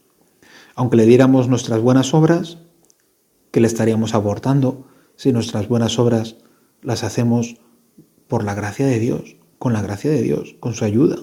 Aunque 0.76 0.98
le 0.98 1.06
diéramos 1.06 1.48
nuestras 1.48 1.82
buenas 1.82 2.14
obras, 2.14 2.60
¿qué 3.52 3.60
le 3.60 3.68
estaríamos 3.68 4.14
aportando 4.14 4.88
si 5.16 5.32
nuestras 5.32 5.68
buenas 5.68 5.98
obras 5.98 6.38
las 6.82 7.04
hacemos 7.04 7.58
por 8.28 8.44
la 8.44 8.56
gracia 8.56 8.86
de 8.86 9.00
Dios, 9.00 9.38
con 9.60 9.74
la 9.74 9.82
gracia 9.82 10.12
de 10.12 10.22
Dios, 10.22 10.56
con 10.60 10.74
su 10.74 10.86
ayuda? 10.86 11.18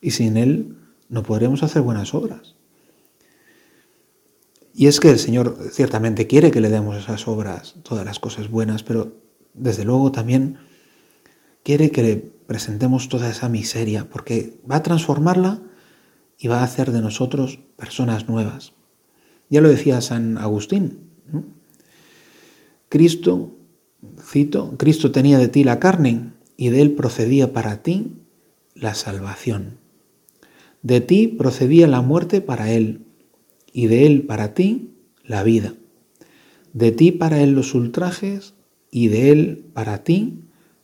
Y 0.00 0.12
sin 0.12 0.36
Él 0.36 0.76
no 1.08 1.22
podremos 1.22 1.62
hacer 1.62 1.82
buenas 1.82 2.14
obras. 2.14 2.56
Y 4.74 4.86
es 4.86 5.00
que 5.00 5.10
el 5.10 5.18
Señor 5.18 5.58
ciertamente 5.70 6.26
quiere 6.26 6.50
que 6.50 6.60
le 6.60 6.70
demos 6.70 6.96
esas 6.96 7.28
obras, 7.28 7.76
todas 7.82 8.04
las 8.04 8.18
cosas 8.18 8.50
buenas, 8.50 8.82
pero 8.82 9.14
desde 9.52 9.84
luego 9.84 10.12
también 10.12 10.56
quiere 11.62 11.90
que 11.90 12.02
le 12.02 12.16
presentemos 12.16 13.08
toda 13.08 13.30
esa 13.30 13.48
miseria, 13.48 14.08
porque 14.08 14.58
va 14.68 14.76
a 14.76 14.82
transformarla 14.82 15.62
y 16.38 16.48
va 16.48 16.60
a 16.60 16.64
hacer 16.64 16.90
de 16.90 17.02
nosotros 17.02 17.60
personas 17.76 18.28
nuevas. 18.28 18.72
Ya 19.50 19.60
lo 19.60 19.68
decía 19.68 20.00
San 20.00 20.38
Agustín. 20.38 21.10
Cristo, 22.88 23.54
cito, 24.20 24.76
Cristo 24.78 25.12
tenía 25.12 25.38
de 25.38 25.48
ti 25.48 25.64
la 25.64 25.78
carne 25.78 26.32
y 26.56 26.68
de 26.68 26.82
él 26.82 26.92
procedía 26.92 27.52
para 27.52 27.82
ti 27.82 28.12
la 28.74 28.94
salvación. 28.94 29.78
De 30.82 31.00
ti 31.00 31.28
procedía 31.28 31.86
la 31.86 32.02
muerte 32.02 32.40
para 32.40 32.72
él 32.72 33.06
y 33.72 33.86
de 33.86 34.06
él 34.06 34.22
para 34.22 34.54
ti 34.54 34.90
la 35.24 35.42
vida. 35.42 35.74
De 36.72 36.90
ti 36.92 37.12
para 37.12 37.40
él 37.40 37.52
los 37.52 37.74
ultrajes 37.74 38.54
y 38.90 39.08
de 39.08 39.30
él 39.30 39.64
para 39.72 40.02
ti 40.04 40.40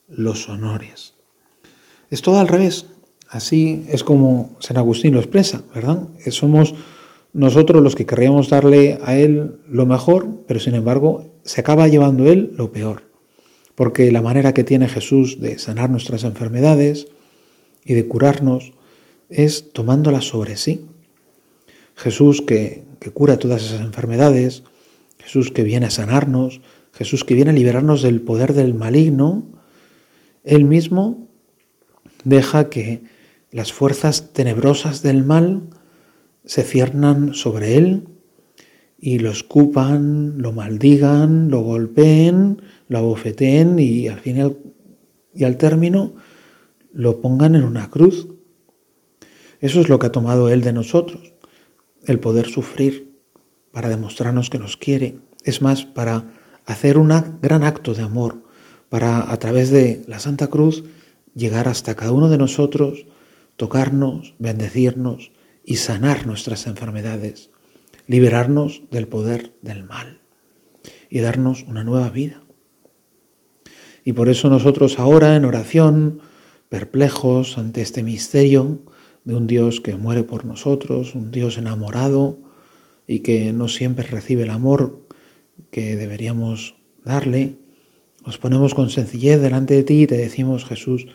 los 0.09 0.48
honores. 0.48 1.14
Es 2.11 2.22
todo 2.22 2.38
al 2.38 2.48
revés. 2.48 2.87
Así 3.28 3.85
es 3.88 4.04
como 4.04 4.57
San 4.61 4.78
Agustín 4.78 5.12
lo 5.12 5.20
expresa, 5.20 5.62
¿verdad? 5.74 6.09
Somos 6.31 6.74
nosotros 7.35 7.83
los 7.83 7.94
que 7.94 8.07
querríamos 8.07 8.48
darle 8.48 8.98
a 9.04 9.16
Él 9.16 9.61
lo 9.68 9.85
mejor, 9.85 10.26
pero 10.46 10.61
sin 10.61 10.74
embargo 10.74 11.26
se 11.44 11.61
acaba 11.61 11.88
llevando 11.88 12.26
Él 12.26 12.52
lo 12.57 12.72
peor. 12.72 13.07
Porque 13.78 14.10
la 14.10 14.22
manera 14.22 14.54
que 14.54 14.64
tiene 14.64 14.88
Jesús 14.88 15.38
de 15.38 15.56
sanar 15.60 15.88
nuestras 15.88 16.24
enfermedades 16.24 17.06
y 17.84 17.94
de 17.94 18.08
curarnos 18.08 18.72
es 19.28 19.72
tomándola 19.72 20.20
sobre 20.20 20.56
sí. 20.56 20.84
Jesús 21.94 22.42
que, 22.42 22.82
que 22.98 23.12
cura 23.12 23.38
todas 23.38 23.62
esas 23.62 23.82
enfermedades, 23.82 24.64
Jesús 25.20 25.52
que 25.52 25.62
viene 25.62 25.86
a 25.86 25.90
sanarnos, 25.90 26.60
Jesús 26.92 27.22
que 27.22 27.34
viene 27.34 27.52
a 27.52 27.54
liberarnos 27.54 28.02
del 28.02 28.20
poder 28.20 28.52
del 28.52 28.74
maligno, 28.74 29.46
Él 30.42 30.64
mismo 30.64 31.28
deja 32.24 32.70
que 32.70 33.04
las 33.52 33.72
fuerzas 33.72 34.32
tenebrosas 34.32 35.02
del 35.02 35.22
mal 35.22 35.68
se 36.44 36.64
ciernan 36.64 37.32
sobre 37.32 37.76
Él 37.76 38.08
y 38.98 39.20
lo 39.20 39.30
escupan, 39.30 40.42
lo 40.42 40.52
maldigan, 40.52 41.50
lo 41.50 41.61
golpeen, 41.61 42.61
lo 42.88 42.98
abofeteen 42.98 43.78
y 43.78 44.08
al 44.08 44.18
final 44.18 44.58
y 45.32 45.44
al 45.44 45.56
término 45.56 46.14
lo 46.92 47.20
pongan 47.20 47.54
en 47.54 47.62
una 47.62 47.90
cruz. 47.90 48.26
Eso 49.61 49.80
es 49.80 49.88
lo 49.88 49.98
que 49.98 50.06
ha 50.06 50.12
tomado 50.12 50.48
Él 50.48 50.62
de 50.62 50.72
nosotros, 50.72 51.32
el 52.06 52.18
poder 52.18 52.46
sufrir 52.46 53.16
para 53.70 53.88
demostrarnos 53.88 54.50
que 54.50 54.58
nos 54.58 54.76
quiere. 54.76 55.18
Es 55.44 55.62
más, 55.62 55.84
para 55.84 56.32
hacer 56.66 56.98
un 56.98 57.12
gran 57.40 57.62
acto 57.62 57.94
de 57.94 58.02
amor, 58.02 58.42
para 58.88 59.30
a 59.30 59.38
través 59.38 59.70
de 59.70 60.02
la 60.08 60.18
Santa 60.18 60.48
Cruz 60.48 60.84
llegar 61.34 61.68
hasta 61.68 61.94
cada 61.94 62.12
uno 62.12 62.28
de 62.28 62.38
nosotros, 62.38 63.06
tocarnos, 63.56 64.34
bendecirnos 64.38 65.30
y 65.64 65.76
sanar 65.76 66.26
nuestras 66.26 66.66
enfermedades 66.66 67.50
liberarnos 68.08 68.82
del 68.90 69.06
poder 69.06 69.52
del 69.62 69.84
mal 69.84 70.20
y 71.08 71.20
darnos 71.20 71.62
una 71.62 71.84
nueva 71.84 72.10
vida. 72.10 72.42
Y 74.02 74.14
por 74.14 74.28
eso 74.28 74.48
nosotros 74.48 74.98
ahora 74.98 75.36
en 75.36 75.44
oración, 75.44 76.20
perplejos 76.68 77.58
ante 77.58 77.82
este 77.82 78.02
misterio 78.02 78.80
de 79.24 79.36
un 79.36 79.46
Dios 79.46 79.80
que 79.80 79.94
muere 79.94 80.24
por 80.24 80.44
nosotros, 80.44 81.14
un 81.14 81.30
Dios 81.30 81.58
enamorado 81.58 82.38
y 83.06 83.20
que 83.20 83.52
no 83.52 83.68
siempre 83.68 84.06
recibe 84.06 84.42
el 84.44 84.50
amor 84.50 85.06
que 85.70 85.96
deberíamos 85.96 86.76
darle, 87.04 87.56
nos 88.24 88.38
ponemos 88.38 88.74
con 88.74 88.90
sencillez 88.90 89.40
delante 89.40 89.74
de 89.74 89.82
ti 89.82 90.02
y 90.02 90.06
te 90.06 90.16
decimos, 90.16 90.64
Jesús, 90.64 91.06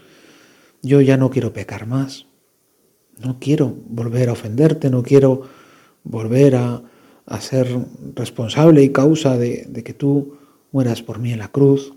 yo 0.84 1.02
ya 1.02 1.18
no 1.18 1.30
quiero 1.32 1.54
pecar 1.54 1.88
más, 1.88 2.28
no 3.20 3.40
quiero 3.40 3.76
volver 3.88 4.30
a 4.30 4.34
ofenderte, 4.34 4.90
no 4.90 5.02
quiero 5.02 5.44
volver 6.04 6.56
a, 6.56 6.84
ser 7.40 7.68
responsable 8.16 8.84
y 8.84 8.90
causa 8.90 9.38
de, 9.38 9.66
de 9.68 9.84
que 9.84 9.94
tú 9.94 10.38
mueras 10.72 11.02
por 11.02 11.20
mí 11.20 11.32
en 11.32 11.40
la 11.40 11.48
cruz. 11.48 11.94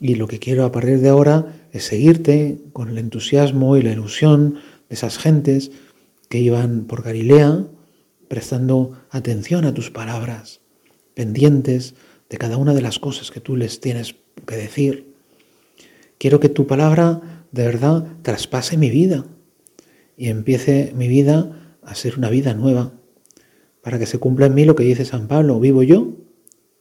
Y 0.00 0.16
lo 0.16 0.26
que 0.26 0.38
quiero 0.38 0.64
a 0.64 0.72
partir 0.72 1.00
de 1.00 1.08
ahora 1.08 1.68
es 1.72 1.84
seguirte 1.84 2.58
con 2.72 2.88
el 2.88 2.98
entusiasmo 2.98 3.76
y 3.76 3.82
la 3.82 3.92
ilusión 3.92 4.54
de 4.88 4.94
esas 4.94 5.18
gentes 5.18 5.70
que 6.28 6.38
iban 6.38 6.84
por 6.84 7.02
Galilea 7.02 7.66
prestando 8.28 8.92
atención 9.10 9.64
a 9.64 9.74
tus 9.74 9.90
palabras, 9.90 10.60
pendientes 11.14 11.94
de 12.28 12.38
cada 12.38 12.56
una 12.56 12.74
de 12.74 12.82
las 12.82 12.98
cosas 12.98 13.30
que 13.30 13.40
tú 13.40 13.56
les 13.56 13.80
tienes 13.80 14.16
que 14.46 14.56
decir. 14.56 15.12
Quiero 16.18 16.40
que 16.40 16.48
tu 16.48 16.66
palabra 16.66 17.44
de 17.52 17.64
verdad 17.64 18.06
traspase 18.22 18.76
mi 18.76 18.90
vida 18.90 19.24
y 20.16 20.28
empiece 20.28 20.92
mi 20.96 21.08
vida 21.08 21.65
a 21.86 21.94
ser 21.94 22.18
una 22.18 22.28
vida 22.28 22.52
nueva, 22.52 22.92
para 23.80 23.98
que 23.98 24.06
se 24.06 24.18
cumpla 24.18 24.46
en 24.46 24.54
mí 24.54 24.64
lo 24.64 24.74
que 24.74 24.84
dice 24.84 25.04
San 25.04 25.28
Pablo, 25.28 25.60
vivo 25.60 25.82
yo, 25.82 26.16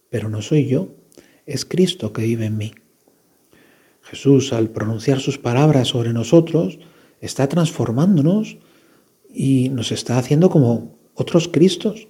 pero 0.10 0.30
no 0.30 0.42
soy 0.42 0.68
yo, 0.68 0.96
es 1.46 1.64
Cristo 1.64 2.12
que 2.12 2.24
vive 2.24 2.46
en 2.46 2.58
mí. 2.58 2.74
Jesús, 4.02 4.54
al 4.54 4.70
pronunciar 4.70 5.20
sus 5.20 5.38
palabras 5.38 5.88
sobre 5.88 6.14
nosotros, 6.14 6.80
está 7.22 7.48
transformándonos 7.48 8.58
y 9.30 9.70
nos 9.70 9.92
está 9.92 10.18
haciendo 10.18 10.50
como 10.50 10.98
otros 11.14 11.48
Cristos. 11.48 12.08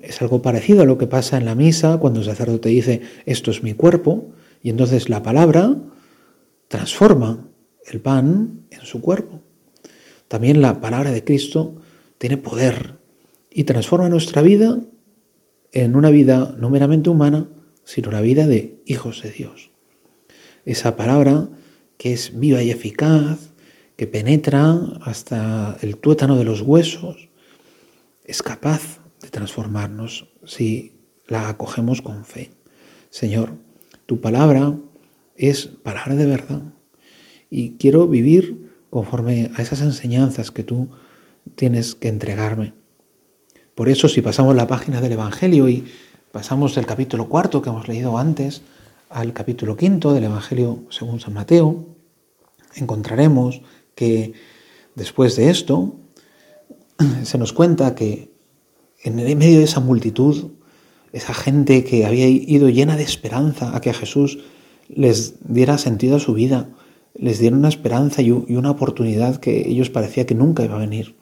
Es 0.00 0.20
algo 0.22 0.42
parecido 0.42 0.82
a 0.82 0.86
lo 0.86 0.98
que 0.98 1.06
pasa 1.06 1.36
en 1.36 1.44
la 1.44 1.54
misa 1.54 1.98
cuando 1.98 2.20
el 2.20 2.26
sacerdote 2.26 2.68
dice, 2.70 3.02
esto 3.26 3.50
es 3.50 3.62
mi 3.62 3.74
cuerpo, 3.74 4.32
y 4.62 4.70
entonces 4.70 5.08
la 5.08 5.22
palabra 5.22 5.76
transforma 6.68 7.46
el 7.86 8.00
pan 8.00 8.66
en 8.70 8.80
su 8.80 9.00
cuerpo. 9.00 9.43
También 10.28 10.62
la 10.62 10.80
palabra 10.80 11.12
de 11.12 11.24
Cristo 11.24 11.76
tiene 12.18 12.36
poder 12.36 12.98
y 13.50 13.64
transforma 13.64 14.08
nuestra 14.08 14.42
vida 14.42 14.80
en 15.72 15.96
una 15.96 16.10
vida 16.10 16.54
no 16.58 16.70
meramente 16.70 17.10
humana, 17.10 17.48
sino 17.84 18.08
una 18.08 18.20
vida 18.20 18.46
de 18.46 18.80
hijos 18.86 19.22
de 19.22 19.30
Dios. 19.30 19.70
Esa 20.64 20.96
palabra 20.96 21.48
que 21.98 22.12
es 22.12 22.38
viva 22.38 22.62
y 22.62 22.70
eficaz, 22.70 23.50
que 23.96 24.06
penetra 24.06 24.78
hasta 25.02 25.76
el 25.82 25.96
tuétano 25.98 26.36
de 26.36 26.44
los 26.44 26.62
huesos, 26.62 27.28
es 28.24 28.42
capaz 28.42 29.00
de 29.20 29.28
transformarnos 29.28 30.28
si 30.44 30.92
la 31.26 31.48
acogemos 31.48 32.02
con 32.02 32.24
fe. 32.24 32.50
Señor, 33.10 33.52
tu 34.06 34.20
palabra 34.20 34.76
es 35.36 35.66
palabra 35.66 36.14
de 36.14 36.26
verdad 36.26 36.62
y 37.50 37.76
quiero 37.76 38.08
vivir 38.08 38.63
conforme 38.94 39.50
a 39.56 39.60
esas 39.60 39.80
enseñanzas 39.80 40.52
que 40.52 40.62
tú 40.62 40.86
tienes 41.56 41.96
que 41.96 42.06
entregarme. 42.06 42.74
Por 43.74 43.88
eso 43.88 44.08
si 44.08 44.22
pasamos 44.22 44.54
la 44.54 44.68
página 44.68 45.00
del 45.00 45.10
Evangelio 45.10 45.68
y 45.68 45.84
pasamos 46.30 46.76
del 46.76 46.86
capítulo 46.86 47.28
cuarto 47.28 47.60
que 47.60 47.70
hemos 47.70 47.88
leído 47.88 48.16
antes 48.18 48.62
al 49.10 49.32
capítulo 49.32 49.76
quinto 49.76 50.12
del 50.12 50.22
Evangelio 50.22 50.84
según 50.90 51.18
San 51.18 51.34
Mateo, 51.34 51.86
encontraremos 52.76 53.62
que 53.96 54.34
después 54.94 55.34
de 55.34 55.50
esto 55.50 55.96
se 57.24 57.36
nos 57.36 57.52
cuenta 57.52 57.96
que 57.96 58.30
en 59.02 59.16
medio 59.16 59.58
de 59.58 59.64
esa 59.64 59.80
multitud, 59.80 60.52
esa 61.12 61.34
gente 61.34 61.82
que 61.82 62.06
había 62.06 62.28
ido 62.28 62.68
llena 62.68 62.96
de 62.96 63.02
esperanza 63.02 63.74
a 63.74 63.80
que 63.80 63.92
Jesús 63.92 64.38
les 64.88 65.34
diera 65.40 65.78
sentido 65.78 66.14
a 66.14 66.20
su 66.20 66.32
vida, 66.32 66.68
les 67.14 67.38
dieron 67.38 67.60
una 67.60 67.68
esperanza 67.68 68.22
y 68.22 68.30
una 68.30 68.70
oportunidad 68.70 69.36
que 69.36 69.68
ellos 69.68 69.88
parecía 69.88 70.26
que 70.26 70.34
nunca 70.34 70.64
iba 70.64 70.76
a 70.76 70.80
venir. 70.80 71.14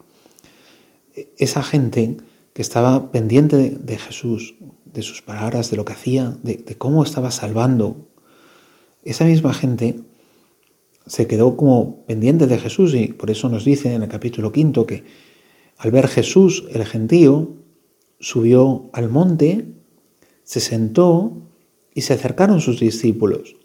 Esa 1.37 1.61
gente 1.61 2.17
que 2.53 2.61
estaba 2.61 3.11
pendiente 3.11 3.57
de, 3.69 3.97
Jesús, 3.97 4.55
de 4.85 5.03
sus 5.03 5.21
palabras, 5.21 5.69
de 5.69 5.77
lo 5.77 5.85
que 5.85 5.93
hacía, 5.93 6.37
de, 6.41 6.55
de 6.55 6.75
cómo 6.75 7.03
estaba 7.03 7.31
salvando, 7.31 8.07
esa 9.03 9.25
misma 9.25 9.53
gente 9.53 9.99
se 11.05 11.27
quedó 11.27 11.57
como 11.57 12.05
pendiente 12.05 12.47
de 12.47 12.57
Jesús 12.57 12.95
y 12.95 13.07
por 13.07 13.29
eso 13.29 13.49
nos 13.49 13.65
dice 13.65 13.93
en 13.93 14.03
el 14.03 14.09
capítulo 14.09 14.51
quinto 14.51 14.87
que 14.87 15.03
al 15.77 15.91
ver 15.91 16.07
Jesús, 16.07 16.65
el 16.71 16.85
gentío, 16.85 17.55
subió 18.19 18.89
al 18.93 19.09
monte, 19.09 19.65
se 20.43 20.59
sentó 20.59 21.33
y 21.93 22.01
se 22.01 22.13
acercaron 22.13 22.61
sus 22.61 22.79
discípulos 22.79 23.55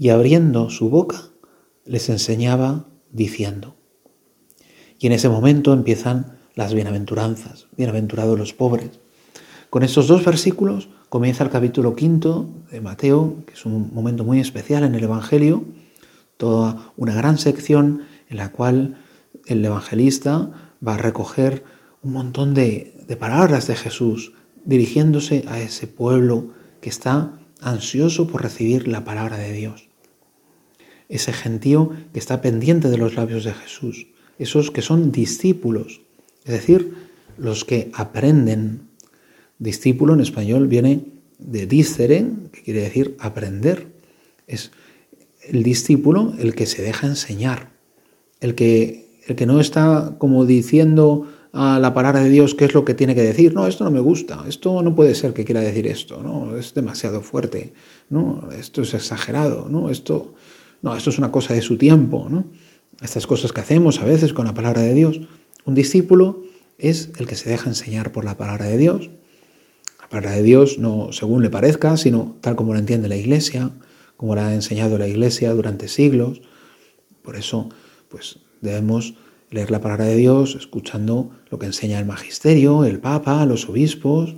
y 0.00 0.08
abriendo 0.08 0.70
su 0.70 0.88
boca 0.88 1.24
les 1.84 2.08
enseñaba 2.08 2.86
diciendo. 3.12 3.76
Y 4.98 5.06
en 5.06 5.12
ese 5.12 5.28
momento 5.28 5.74
empiezan 5.74 6.38
las 6.54 6.72
bienaventuranzas, 6.72 7.66
bienaventurados 7.76 8.38
los 8.38 8.54
pobres. 8.54 8.98
Con 9.68 9.82
estos 9.82 10.08
dos 10.08 10.24
versículos 10.24 10.88
comienza 11.10 11.44
el 11.44 11.50
capítulo 11.50 11.94
quinto 11.96 12.48
de 12.70 12.80
Mateo, 12.80 13.44
que 13.44 13.52
es 13.52 13.66
un 13.66 13.92
momento 13.92 14.24
muy 14.24 14.40
especial 14.40 14.84
en 14.84 14.94
el 14.94 15.04
Evangelio, 15.04 15.64
toda 16.38 16.92
una 16.96 17.14
gran 17.14 17.36
sección 17.36 18.04
en 18.30 18.38
la 18.38 18.52
cual 18.52 18.96
el 19.44 19.62
evangelista 19.62 20.50
va 20.86 20.94
a 20.94 20.98
recoger 20.98 21.62
un 22.02 22.14
montón 22.14 22.54
de, 22.54 23.04
de 23.06 23.16
palabras 23.16 23.66
de 23.66 23.76
Jesús 23.76 24.32
dirigiéndose 24.64 25.44
a 25.46 25.60
ese 25.60 25.86
pueblo 25.86 26.54
que 26.80 26.88
está 26.88 27.38
ansioso 27.60 28.28
por 28.28 28.42
recibir 28.42 28.88
la 28.88 29.04
palabra 29.04 29.36
de 29.36 29.52
Dios 29.52 29.89
ese 31.10 31.32
gentío 31.32 31.90
que 32.12 32.18
está 32.18 32.40
pendiente 32.40 32.88
de 32.88 32.96
los 32.96 33.16
labios 33.16 33.44
de 33.44 33.52
Jesús, 33.52 34.06
esos 34.38 34.70
que 34.70 34.80
son 34.80 35.12
discípulos, 35.12 36.00
es 36.44 36.52
decir, 36.52 36.94
los 37.36 37.64
que 37.64 37.90
aprenden. 37.92 38.88
Discípulo 39.58 40.14
en 40.14 40.20
español 40.20 40.68
viene 40.68 41.04
de 41.38 41.66
discere, 41.66 42.26
que 42.52 42.62
quiere 42.62 42.80
decir 42.80 43.16
aprender. 43.18 43.88
Es 44.46 44.70
el 45.42 45.62
discípulo 45.62 46.34
el 46.38 46.54
que 46.54 46.66
se 46.66 46.82
deja 46.82 47.06
enseñar, 47.06 47.72
el 48.40 48.54
que, 48.54 49.20
el 49.26 49.36
que 49.36 49.46
no 49.46 49.60
está 49.60 50.14
como 50.18 50.46
diciendo 50.46 51.26
a 51.52 51.78
la 51.80 51.92
palabra 51.92 52.22
de 52.22 52.30
Dios 52.30 52.54
qué 52.54 52.66
es 52.66 52.74
lo 52.74 52.84
que 52.84 52.94
tiene 52.94 53.14
que 53.14 53.22
decir. 53.22 53.54
No, 53.54 53.66
esto 53.66 53.84
no 53.84 53.90
me 53.90 54.00
gusta, 54.00 54.44
esto 54.48 54.82
no 54.82 54.94
puede 54.94 55.14
ser 55.14 55.32
que 55.32 55.44
quiera 55.44 55.60
decir 55.60 55.86
esto, 55.86 56.22
no, 56.22 56.56
es 56.56 56.74
demasiado 56.74 57.22
fuerte, 57.22 57.72
no, 58.08 58.48
esto 58.56 58.82
es 58.82 58.94
exagerado, 58.94 59.68
no, 59.68 59.90
esto 59.90 60.34
no, 60.82 60.96
esto 60.96 61.10
es 61.10 61.18
una 61.18 61.30
cosa 61.30 61.54
de 61.54 61.62
su 61.62 61.76
tiempo, 61.76 62.28
¿no? 62.30 62.44
Estas 63.02 63.26
cosas 63.26 63.52
que 63.52 63.60
hacemos 63.60 64.00
a 64.00 64.04
veces 64.04 64.32
con 64.32 64.46
la 64.46 64.54
palabra 64.54 64.82
de 64.82 64.94
Dios. 64.94 65.20
Un 65.64 65.74
discípulo 65.74 66.42
es 66.78 67.10
el 67.18 67.26
que 67.26 67.36
se 67.36 67.48
deja 67.48 67.68
enseñar 67.68 68.12
por 68.12 68.24
la 68.24 68.36
palabra 68.36 68.66
de 68.66 68.76
Dios. 68.76 69.10
La 70.00 70.08
palabra 70.08 70.32
de 70.32 70.42
Dios 70.42 70.78
no 70.78 71.12
según 71.12 71.42
le 71.42 71.50
parezca, 71.50 71.96
sino 71.96 72.36
tal 72.40 72.56
como 72.56 72.74
la 72.74 72.80
entiende 72.80 73.08
la 73.08 73.16
Iglesia, 73.16 73.70
como 74.16 74.34
la 74.34 74.48
ha 74.48 74.54
enseñado 74.54 74.98
la 74.98 75.08
Iglesia 75.08 75.52
durante 75.54 75.88
siglos. 75.88 76.42
Por 77.22 77.36
eso, 77.36 77.70
pues 78.08 78.38
Debemos 78.60 79.14
leer 79.50 79.70
la 79.70 79.80
palabra 79.80 80.04
de 80.04 80.16
Dios 80.16 80.54
escuchando 80.54 81.30
lo 81.50 81.58
que 81.58 81.66
enseña 81.66 81.98
el 81.98 82.04
magisterio, 82.04 82.84
el 82.84 83.00
papa, 83.00 83.44
los 83.46 83.68
obispos. 83.68 84.36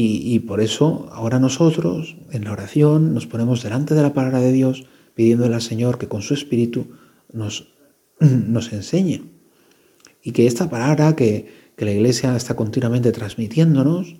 Y, 0.00 0.38
por 0.40 0.60
eso 0.60 1.08
ahora 1.10 1.40
nosotros 1.40 2.16
en 2.30 2.44
la 2.44 2.52
oración 2.52 3.14
nos 3.14 3.26
ponemos 3.26 3.64
delante 3.64 3.96
de 3.96 4.02
la 4.02 4.12
palabra 4.12 4.38
de 4.38 4.52
Dios 4.52 4.84
pidiéndole 5.18 5.56
al 5.56 5.62
Señor 5.62 5.98
que 5.98 6.06
con 6.06 6.22
su 6.22 6.32
espíritu 6.32 6.86
nos, 7.32 7.74
nos 8.20 8.72
enseñe. 8.72 9.24
Y 10.22 10.30
que 10.30 10.46
esta 10.46 10.70
palabra 10.70 11.16
que, 11.16 11.72
que 11.74 11.84
la 11.84 11.90
Iglesia 11.90 12.36
está 12.36 12.54
continuamente 12.54 13.10
transmitiéndonos 13.10 14.14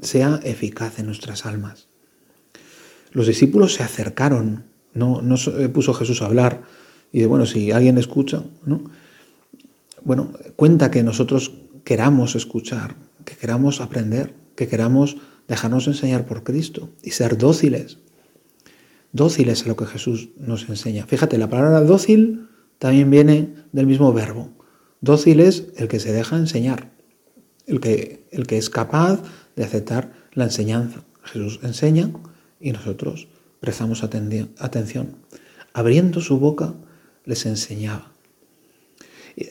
sea 0.00 0.40
eficaz 0.42 0.98
en 0.98 1.06
nuestras 1.06 1.46
almas. 1.46 1.86
Los 3.12 3.28
discípulos 3.28 3.74
se 3.74 3.84
acercaron, 3.84 4.64
no, 4.94 5.22
no 5.22 5.36
puso 5.72 5.94
Jesús 5.94 6.22
a 6.22 6.26
hablar 6.26 6.64
y 7.12 7.20
de, 7.20 7.26
bueno, 7.26 7.46
si 7.46 7.70
alguien 7.70 7.98
escucha, 7.98 8.42
¿no? 8.64 8.82
Bueno, 10.02 10.32
cuenta 10.56 10.90
que 10.90 11.04
nosotros 11.04 11.52
queramos 11.84 12.34
escuchar, 12.34 12.96
que 13.24 13.36
queramos 13.36 13.80
aprender, 13.80 14.34
que 14.56 14.66
queramos 14.66 15.18
dejarnos 15.46 15.86
enseñar 15.86 16.26
por 16.26 16.42
Cristo 16.42 16.90
y 17.04 17.12
ser 17.12 17.38
dóciles. 17.38 17.98
Dóciles 19.16 19.64
a 19.64 19.68
lo 19.68 19.76
que 19.76 19.86
Jesús 19.86 20.28
nos 20.36 20.68
enseña. 20.68 21.06
Fíjate, 21.06 21.38
la 21.38 21.48
palabra 21.48 21.80
dócil 21.80 22.48
también 22.78 23.10
viene 23.10 23.54
del 23.72 23.86
mismo 23.86 24.12
verbo. 24.12 24.50
Dócil 25.00 25.40
es 25.40 25.68
el 25.76 25.88
que 25.88 26.00
se 26.00 26.12
deja 26.12 26.36
enseñar, 26.36 26.92
el 27.66 27.80
que, 27.80 28.28
el 28.30 28.46
que 28.46 28.58
es 28.58 28.68
capaz 28.68 29.22
de 29.56 29.64
aceptar 29.64 30.12
la 30.32 30.44
enseñanza. 30.44 31.02
Jesús 31.22 31.60
enseña 31.62 32.10
y 32.60 32.72
nosotros 32.72 33.28
prestamos 33.58 34.04
atención. 34.04 35.16
Abriendo 35.72 36.20
su 36.20 36.38
boca 36.38 36.74
les 37.24 37.46
enseñaba. 37.46 38.12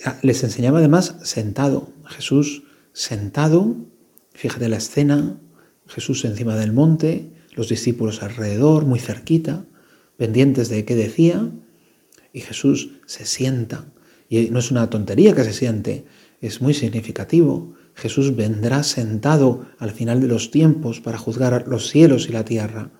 Ah, 0.06 0.20
les 0.22 0.44
enseñaba 0.44 0.78
además 0.78 1.16
sentado. 1.24 1.90
Jesús 2.06 2.62
sentado, 2.94 3.76
fíjate 4.32 4.70
la 4.70 4.78
escena, 4.78 5.40
Jesús 5.88 6.24
encima 6.24 6.56
del 6.56 6.72
monte, 6.72 7.35
los 7.56 7.70
discípulos 7.70 8.22
alrededor, 8.22 8.86
muy 8.86 9.00
cerquita, 9.00 9.66
pendientes 10.18 10.70
de 10.70 10.86
qué 10.86 10.96
decía, 10.96 11.50
y 12.34 12.42
Jesús 12.42 12.92
se 13.06 13.26
sienta. 13.26 13.86
Y 14.30 14.50
no 14.50 14.60
es 14.60 14.72
una 14.72 14.90
tontería 14.90 15.34
que 15.34 15.44
se 15.44 15.54
siente, 15.54 16.06
es 16.42 16.62
muy 16.62 16.74
significativo. 16.74 17.74
Jesús 17.96 18.36
vendrá 18.36 18.84
sentado 18.84 19.66
al 19.80 19.92
final 19.92 20.20
de 20.20 20.28
los 20.28 20.52
tiempos 20.52 21.00
para 21.00 21.18
juzgar 21.18 21.66
los 21.68 21.90
cielos 21.90 22.28
y 22.28 22.34
la 22.34 22.44
tierra. 22.44 22.92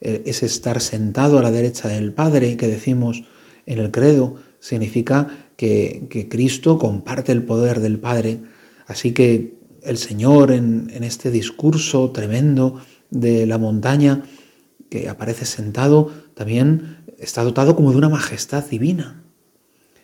Eh, 0.00 0.22
es 0.24 0.42
estar 0.42 0.80
sentado 0.80 1.38
a 1.38 1.42
la 1.42 1.50
derecha 1.50 1.88
del 1.88 2.12
Padre 2.12 2.56
que 2.56 2.66
decimos 2.66 3.24
en 3.66 3.78
el 3.78 3.90
credo 3.90 4.36
significa 4.58 5.48
que, 5.56 6.26
Cristo 6.30 6.78
comparte 6.78 7.32
el 7.32 7.42
poder 7.42 7.80
del 7.80 7.98
Padre. 7.98 8.40
Así 8.86 9.12
que 9.12 9.54
el 9.82 9.98
Señor 9.98 10.50
en 10.50 11.04
este 11.04 11.30
discurso 11.30 12.10
tremendo 12.10 12.80
de 13.14 13.46
la 13.46 13.58
montaña 13.58 14.24
que 14.90 15.08
aparece 15.08 15.46
sentado 15.46 16.10
también 16.34 16.98
está 17.18 17.42
dotado 17.42 17.74
como 17.74 17.92
de 17.92 17.96
una 17.96 18.08
majestad 18.08 18.64
divina. 18.68 19.22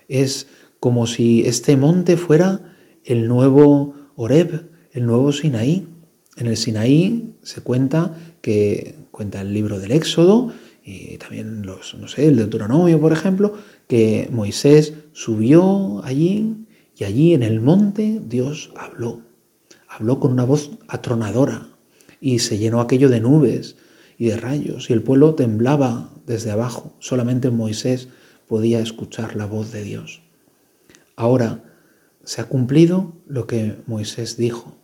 Es 0.09 0.47
como 0.81 1.07
si 1.07 1.43
este 1.47 1.77
monte 1.77 2.17
fuera 2.17 2.75
el 3.05 3.29
nuevo 3.29 3.95
Oreb, 4.17 4.71
el 4.93 5.07
nuevo 5.07 5.33
Sinaí. 5.33 5.87
En 6.37 6.47
el 6.47 6.57
Sinaí 6.57 7.35
se 7.43 7.61
cuenta 7.61 8.17
que 8.41 8.97
cuenta 9.11 9.41
el 9.43 9.53
libro 9.53 9.79
del 9.79 9.93
Éxodo 9.93 10.53
y 10.83 11.19
también 11.19 11.67
los, 11.67 11.95
no 11.95 12.09
sé, 12.09 12.27
el 12.27 12.37
Deuteronomio, 12.37 13.01
por 13.01 13.13
ejemplo, 13.13 13.55
que 13.87 14.29
Moisés 14.33 14.95
subió 15.13 16.03
allí 16.05 16.67
y 16.97 17.05
allí 17.05 17.35
en 17.35 17.43
el 17.43 17.61
monte 17.61 18.21
Dios 18.27 18.73
habló. 18.77 19.21
Habló 19.89 20.21
con 20.21 20.33
una 20.33 20.45
voz 20.45 20.71
atronadora 20.89 21.70
y 22.21 22.41
se 22.41 22.59
llenó 22.59 22.81
aquello 22.81 23.09
de 23.09 23.21
nubes 23.21 23.77
y 24.19 24.27
de 24.27 24.37
rayos 24.37 24.91
y 24.91 24.93
el 24.93 25.03
pueblo 25.03 25.35
temblaba 25.35 26.11
desde 26.27 26.51
abajo. 26.51 26.95
Solamente 26.99 27.51
Moisés 27.51 28.09
podía 28.47 28.81
escuchar 28.81 29.37
la 29.37 29.47
voz 29.47 29.73
de 29.73 29.83
Dios. 29.83 30.21
Ahora 31.17 31.65
se 32.25 32.41
ha 32.41 32.45
cumplido 32.45 33.15
lo 33.27 33.47
que 33.47 33.77
Moisés 33.87 34.37
dijo, 34.37 34.77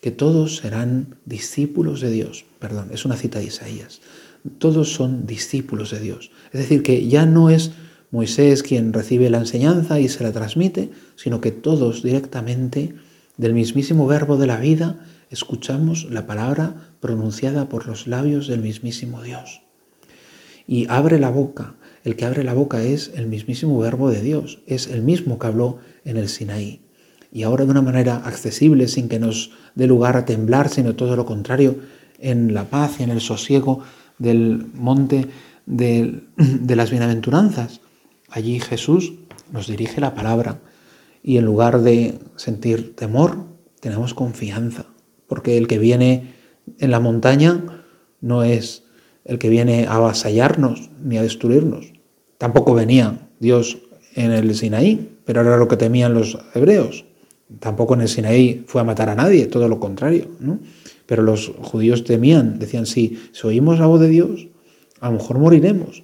que 0.00 0.10
todos 0.10 0.56
serán 0.56 1.16
discípulos 1.24 2.00
de 2.00 2.10
Dios. 2.10 2.44
Perdón, 2.58 2.90
es 2.92 3.04
una 3.04 3.16
cita 3.16 3.38
de 3.38 3.46
Isaías 3.46 4.00
todos 4.58 4.92
son 4.92 5.26
discípulos 5.26 5.90
de 5.90 6.00
Dios. 6.00 6.30
Es 6.52 6.60
decir, 6.60 6.82
que 6.82 7.06
ya 7.08 7.26
no 7.26 7.50
es 7.50 7.72
Moisés 8.10 8.62
quien 8.62 8.92
recibe 8.92 9.30
la 9.30 9.38
enseñanza 9.38 10.00
y 10.00 10.08
se 10.08 10.22
la 10.22 10.32
transmite, 10.32 10.90
sino 11.16 11.40
que 11.40 11.52
todos 11.52 12.02
directamente 12.02 12.94
del 13.36 13.54
mismísimo 13.54 14.06
verbo 14.06 14.36
de 14.36 14.46
la 14.46 14.58
vida 14.58 14.98
escuchamos 15.32 16.06
la 16.10 16.26
palabra 16.26 16.94
pronunciada 17.00 17.68
por 17.68 17.86
los 17.86 18.06
labios 18.06 18.46
del 18.46 18.60
mismísimo 18.60 19.22
Dios. 19.22 19.62
Y 20.66 20.86
abre 20.88 21.18
la 21.18 21.30
boca. 21.30 21.74
El 22.04 22.16
que 22.16 22.24
abre 22.24 22.44
la 22.44 22.54
boca 22.54 22.82
es 22.82 23.10
el 23.14 23.26
mismísimo 23.26 23.78
verbo 23.78 24.10
de 24.10 24.20
Dios, 24.20 24.60
es 24.66 24.88
el 24.88 25.02
mismo 25.02 25.38
que 25.38 25.46
habló 25.46 25.78
en 26.04 26.16
el 26.16 26.28
Sinaí. 26.28 26.82
Y 27.32 27.44
ahora 27.44 27.64
de 27.64 27.70
una 27.70 27.82
manera 27.82 28.16
accesible, 28.16 28.88
sin 28.88 29.08
que 29.08 29.18
nos 29.18 29.52
dé 29.74 29.86
lugar 29.86 30.16
a 30.16 30.24
temblar, 30.24 30.68
sino 30.68 30.94
todo 30.94 31.16
lo 31.16 31.24
contrario, 31.24 31.76
en 32.18 32.54
la 32.54 32.64
paz 32.64 33.00
y 33.00 33.04
en 33.04 33.10
el 33.10 33.20
sosiego 33.20 33.82
del 34.18 34.66
monte 34.74 35.28
de, 35.66 36.22
las 36.36 36.90
bienaventuranzas. 36.90 37.80
Allí 38.28 38.60
Jesús 38.60 39.14
nos 39.50 39.66
dirige 39.66 40.00
la 40.00 40.14
palabra 40.14 40.60
y 41.22 41.36
en 41.36 41.44
lugar 41.44 41.80
de 41.80 42.18
sentir 42.36 42.96
temor, 42.96 43.46
tenemos 43.80 44.14
confianza, 44.14 44.86
porque 45.32 45.56
el 45.56 45.66
que 45.66 45.78
viene 45.78 46.34
en 46.78 46.90
la 46.90 47.00
montaña 47.00 47.64
no 48.20 48.42
es 48.42 48.82
el 49.24 49.38
que 49.38 49.48
viene 49.48 49.86
a 49.86 49.94
avasallarnos 49.94 50.90
ni 51.02 51.16
a 51.16 51.22
destruirnos. 51.22 51.94
Tampoco 52.36 52.74
venía 52.74 53.30
Dios 53.40 53.78
en 54.14 54.30
el 54.30 54.54
Sinaí, 54.54 55.16
pero 55.24 55.40
era 55.40 55.56
lo 55.56 55.68
que 55.68 55.78
temían 55.78 56.12
los 56.12 56.38
hebreos. 56.52 57.06
Tampoco 57.60 57.94
en 57.94 58.02
el 58.02 58.08
Sinaí 58.08 58.62
fue 58.66 58.82
a 58.82 58.84
matar 58.84 59.08
a 59.08 59.14
nadie, 59.14 59.46
todo 59.46 59.68
lo 59.68 59.80
contrario. 59.80 60.28
Pero 61.06 61.22
los 61.22 61.50
judíos 61.62 62.04
temían, 62.04 62.58
decían, 62.58 62.84
si, 62.84 63.18
si 63.32 63.46
oímos 63.46 63.78
la 63.78 63.86
voz 63.86 64.02
de 64.02 64.08
Dios, 64.08 64.48
a 65.00 65.08
lo 65.08 65.16
mejor 65.16 65.38
moriremos. 65.38 66.02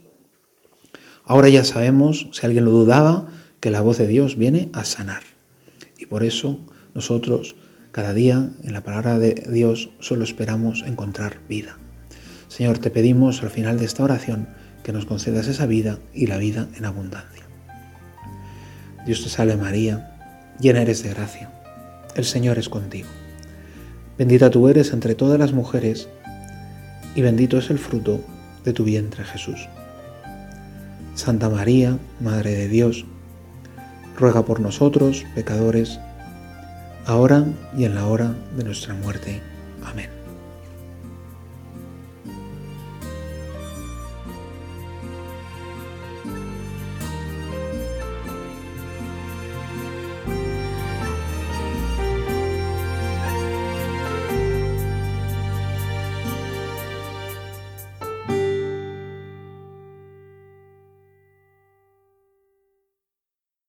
Ahora 1.24 1.50
ya 1.50 1.64
sabemos, 1.64 2.28
si 2.32 2.46
alguien 2.46 2.64
lo 2.64 2.70
dudaba, 2.70 3.26
que 3.60 3.70
la 3.70 3.82
voz 3.82 3.98
de 3.98 4.06
Dios 4.06 4.38
viene 4.38 4.70
a 4.72 4.86
sanar. 4.86 5.24
Y 5.98 6.06
por 6.06 6.22
eso 6.22 6.60
nosotros 6.94 7.56
cada 7.98 8.14
día 8.14 8.48
en 8.62 8.72
la 8.72 8.82
palabra 8.82 9.18
de 9.18 9.44
Dios 9.50 9.90
solo 9.98 10.22
esperamos 10.22 10.84
encontrar 10.86 11.38
vida. 11.48 11.78
Señor, 12.46 12.78
te 12.78 12.90
pedimos 12.90 13.42
al 13.42 13.50
final 13.50 13.80
de 13.80 13.86
esta 13.86 14.04
oración 14.04 14.50
que 14.84 14.92
nos 14.92 15.04
concedas 15.04 15.48
esa 15.48 15.66
vida 15.66 15.98
y 16.14 16.28
la 16.28 16.36
vida 16.36 16.68
en 16.76 16.84
abundancia. 16.84 17.42
Dios 19.04 19.24
te 19.24 19.28
salve 19.28 19.56
María, 19.56 20.16
llena 20.60 20.82
eres 20.82 21.02
de 21.02 21.10
gracia. 21.10 21.50
El 22.14 22.24
Señor 22.24 22.56
es 22.58 22.68
contigo. 22.68 23.08
Bendita 24.16 24.48
tú 24.48 24.68
eres 24.68 24.92
entre 24.92 25.16
todas 25.16 25.40
las 25.40 25.52
mujeres, 25.52 26.08
y 27.16 27.22
bendito 27.22 27.58
es 27.58 27.68
el 27.68 27.80
fruto 27.80 28.20
de 28.64 28.74
tu 28.74 28.84
vientre 28.84 29.24
Jesús. 29.24 29.68
Santa 31.16 31.50
María, 31.50 31.98
Madre 32.20 32.54
de 32.54 32.68
Dios, 32.68 33.06
ruega 34.16 34.44
por 34.44 34.60
nosotros, 34.60 35.24
pecadores, 35.34 35.98
ahora 37.08 37.44
y 37.76 37.84
en 37.84 37.94
la 37.94 38.06
hora 38.06 38.34
de 38.54 38.64
nuestra 38.64 38.94
muerte. 38.94 39.40
Amén. 39.84 40.17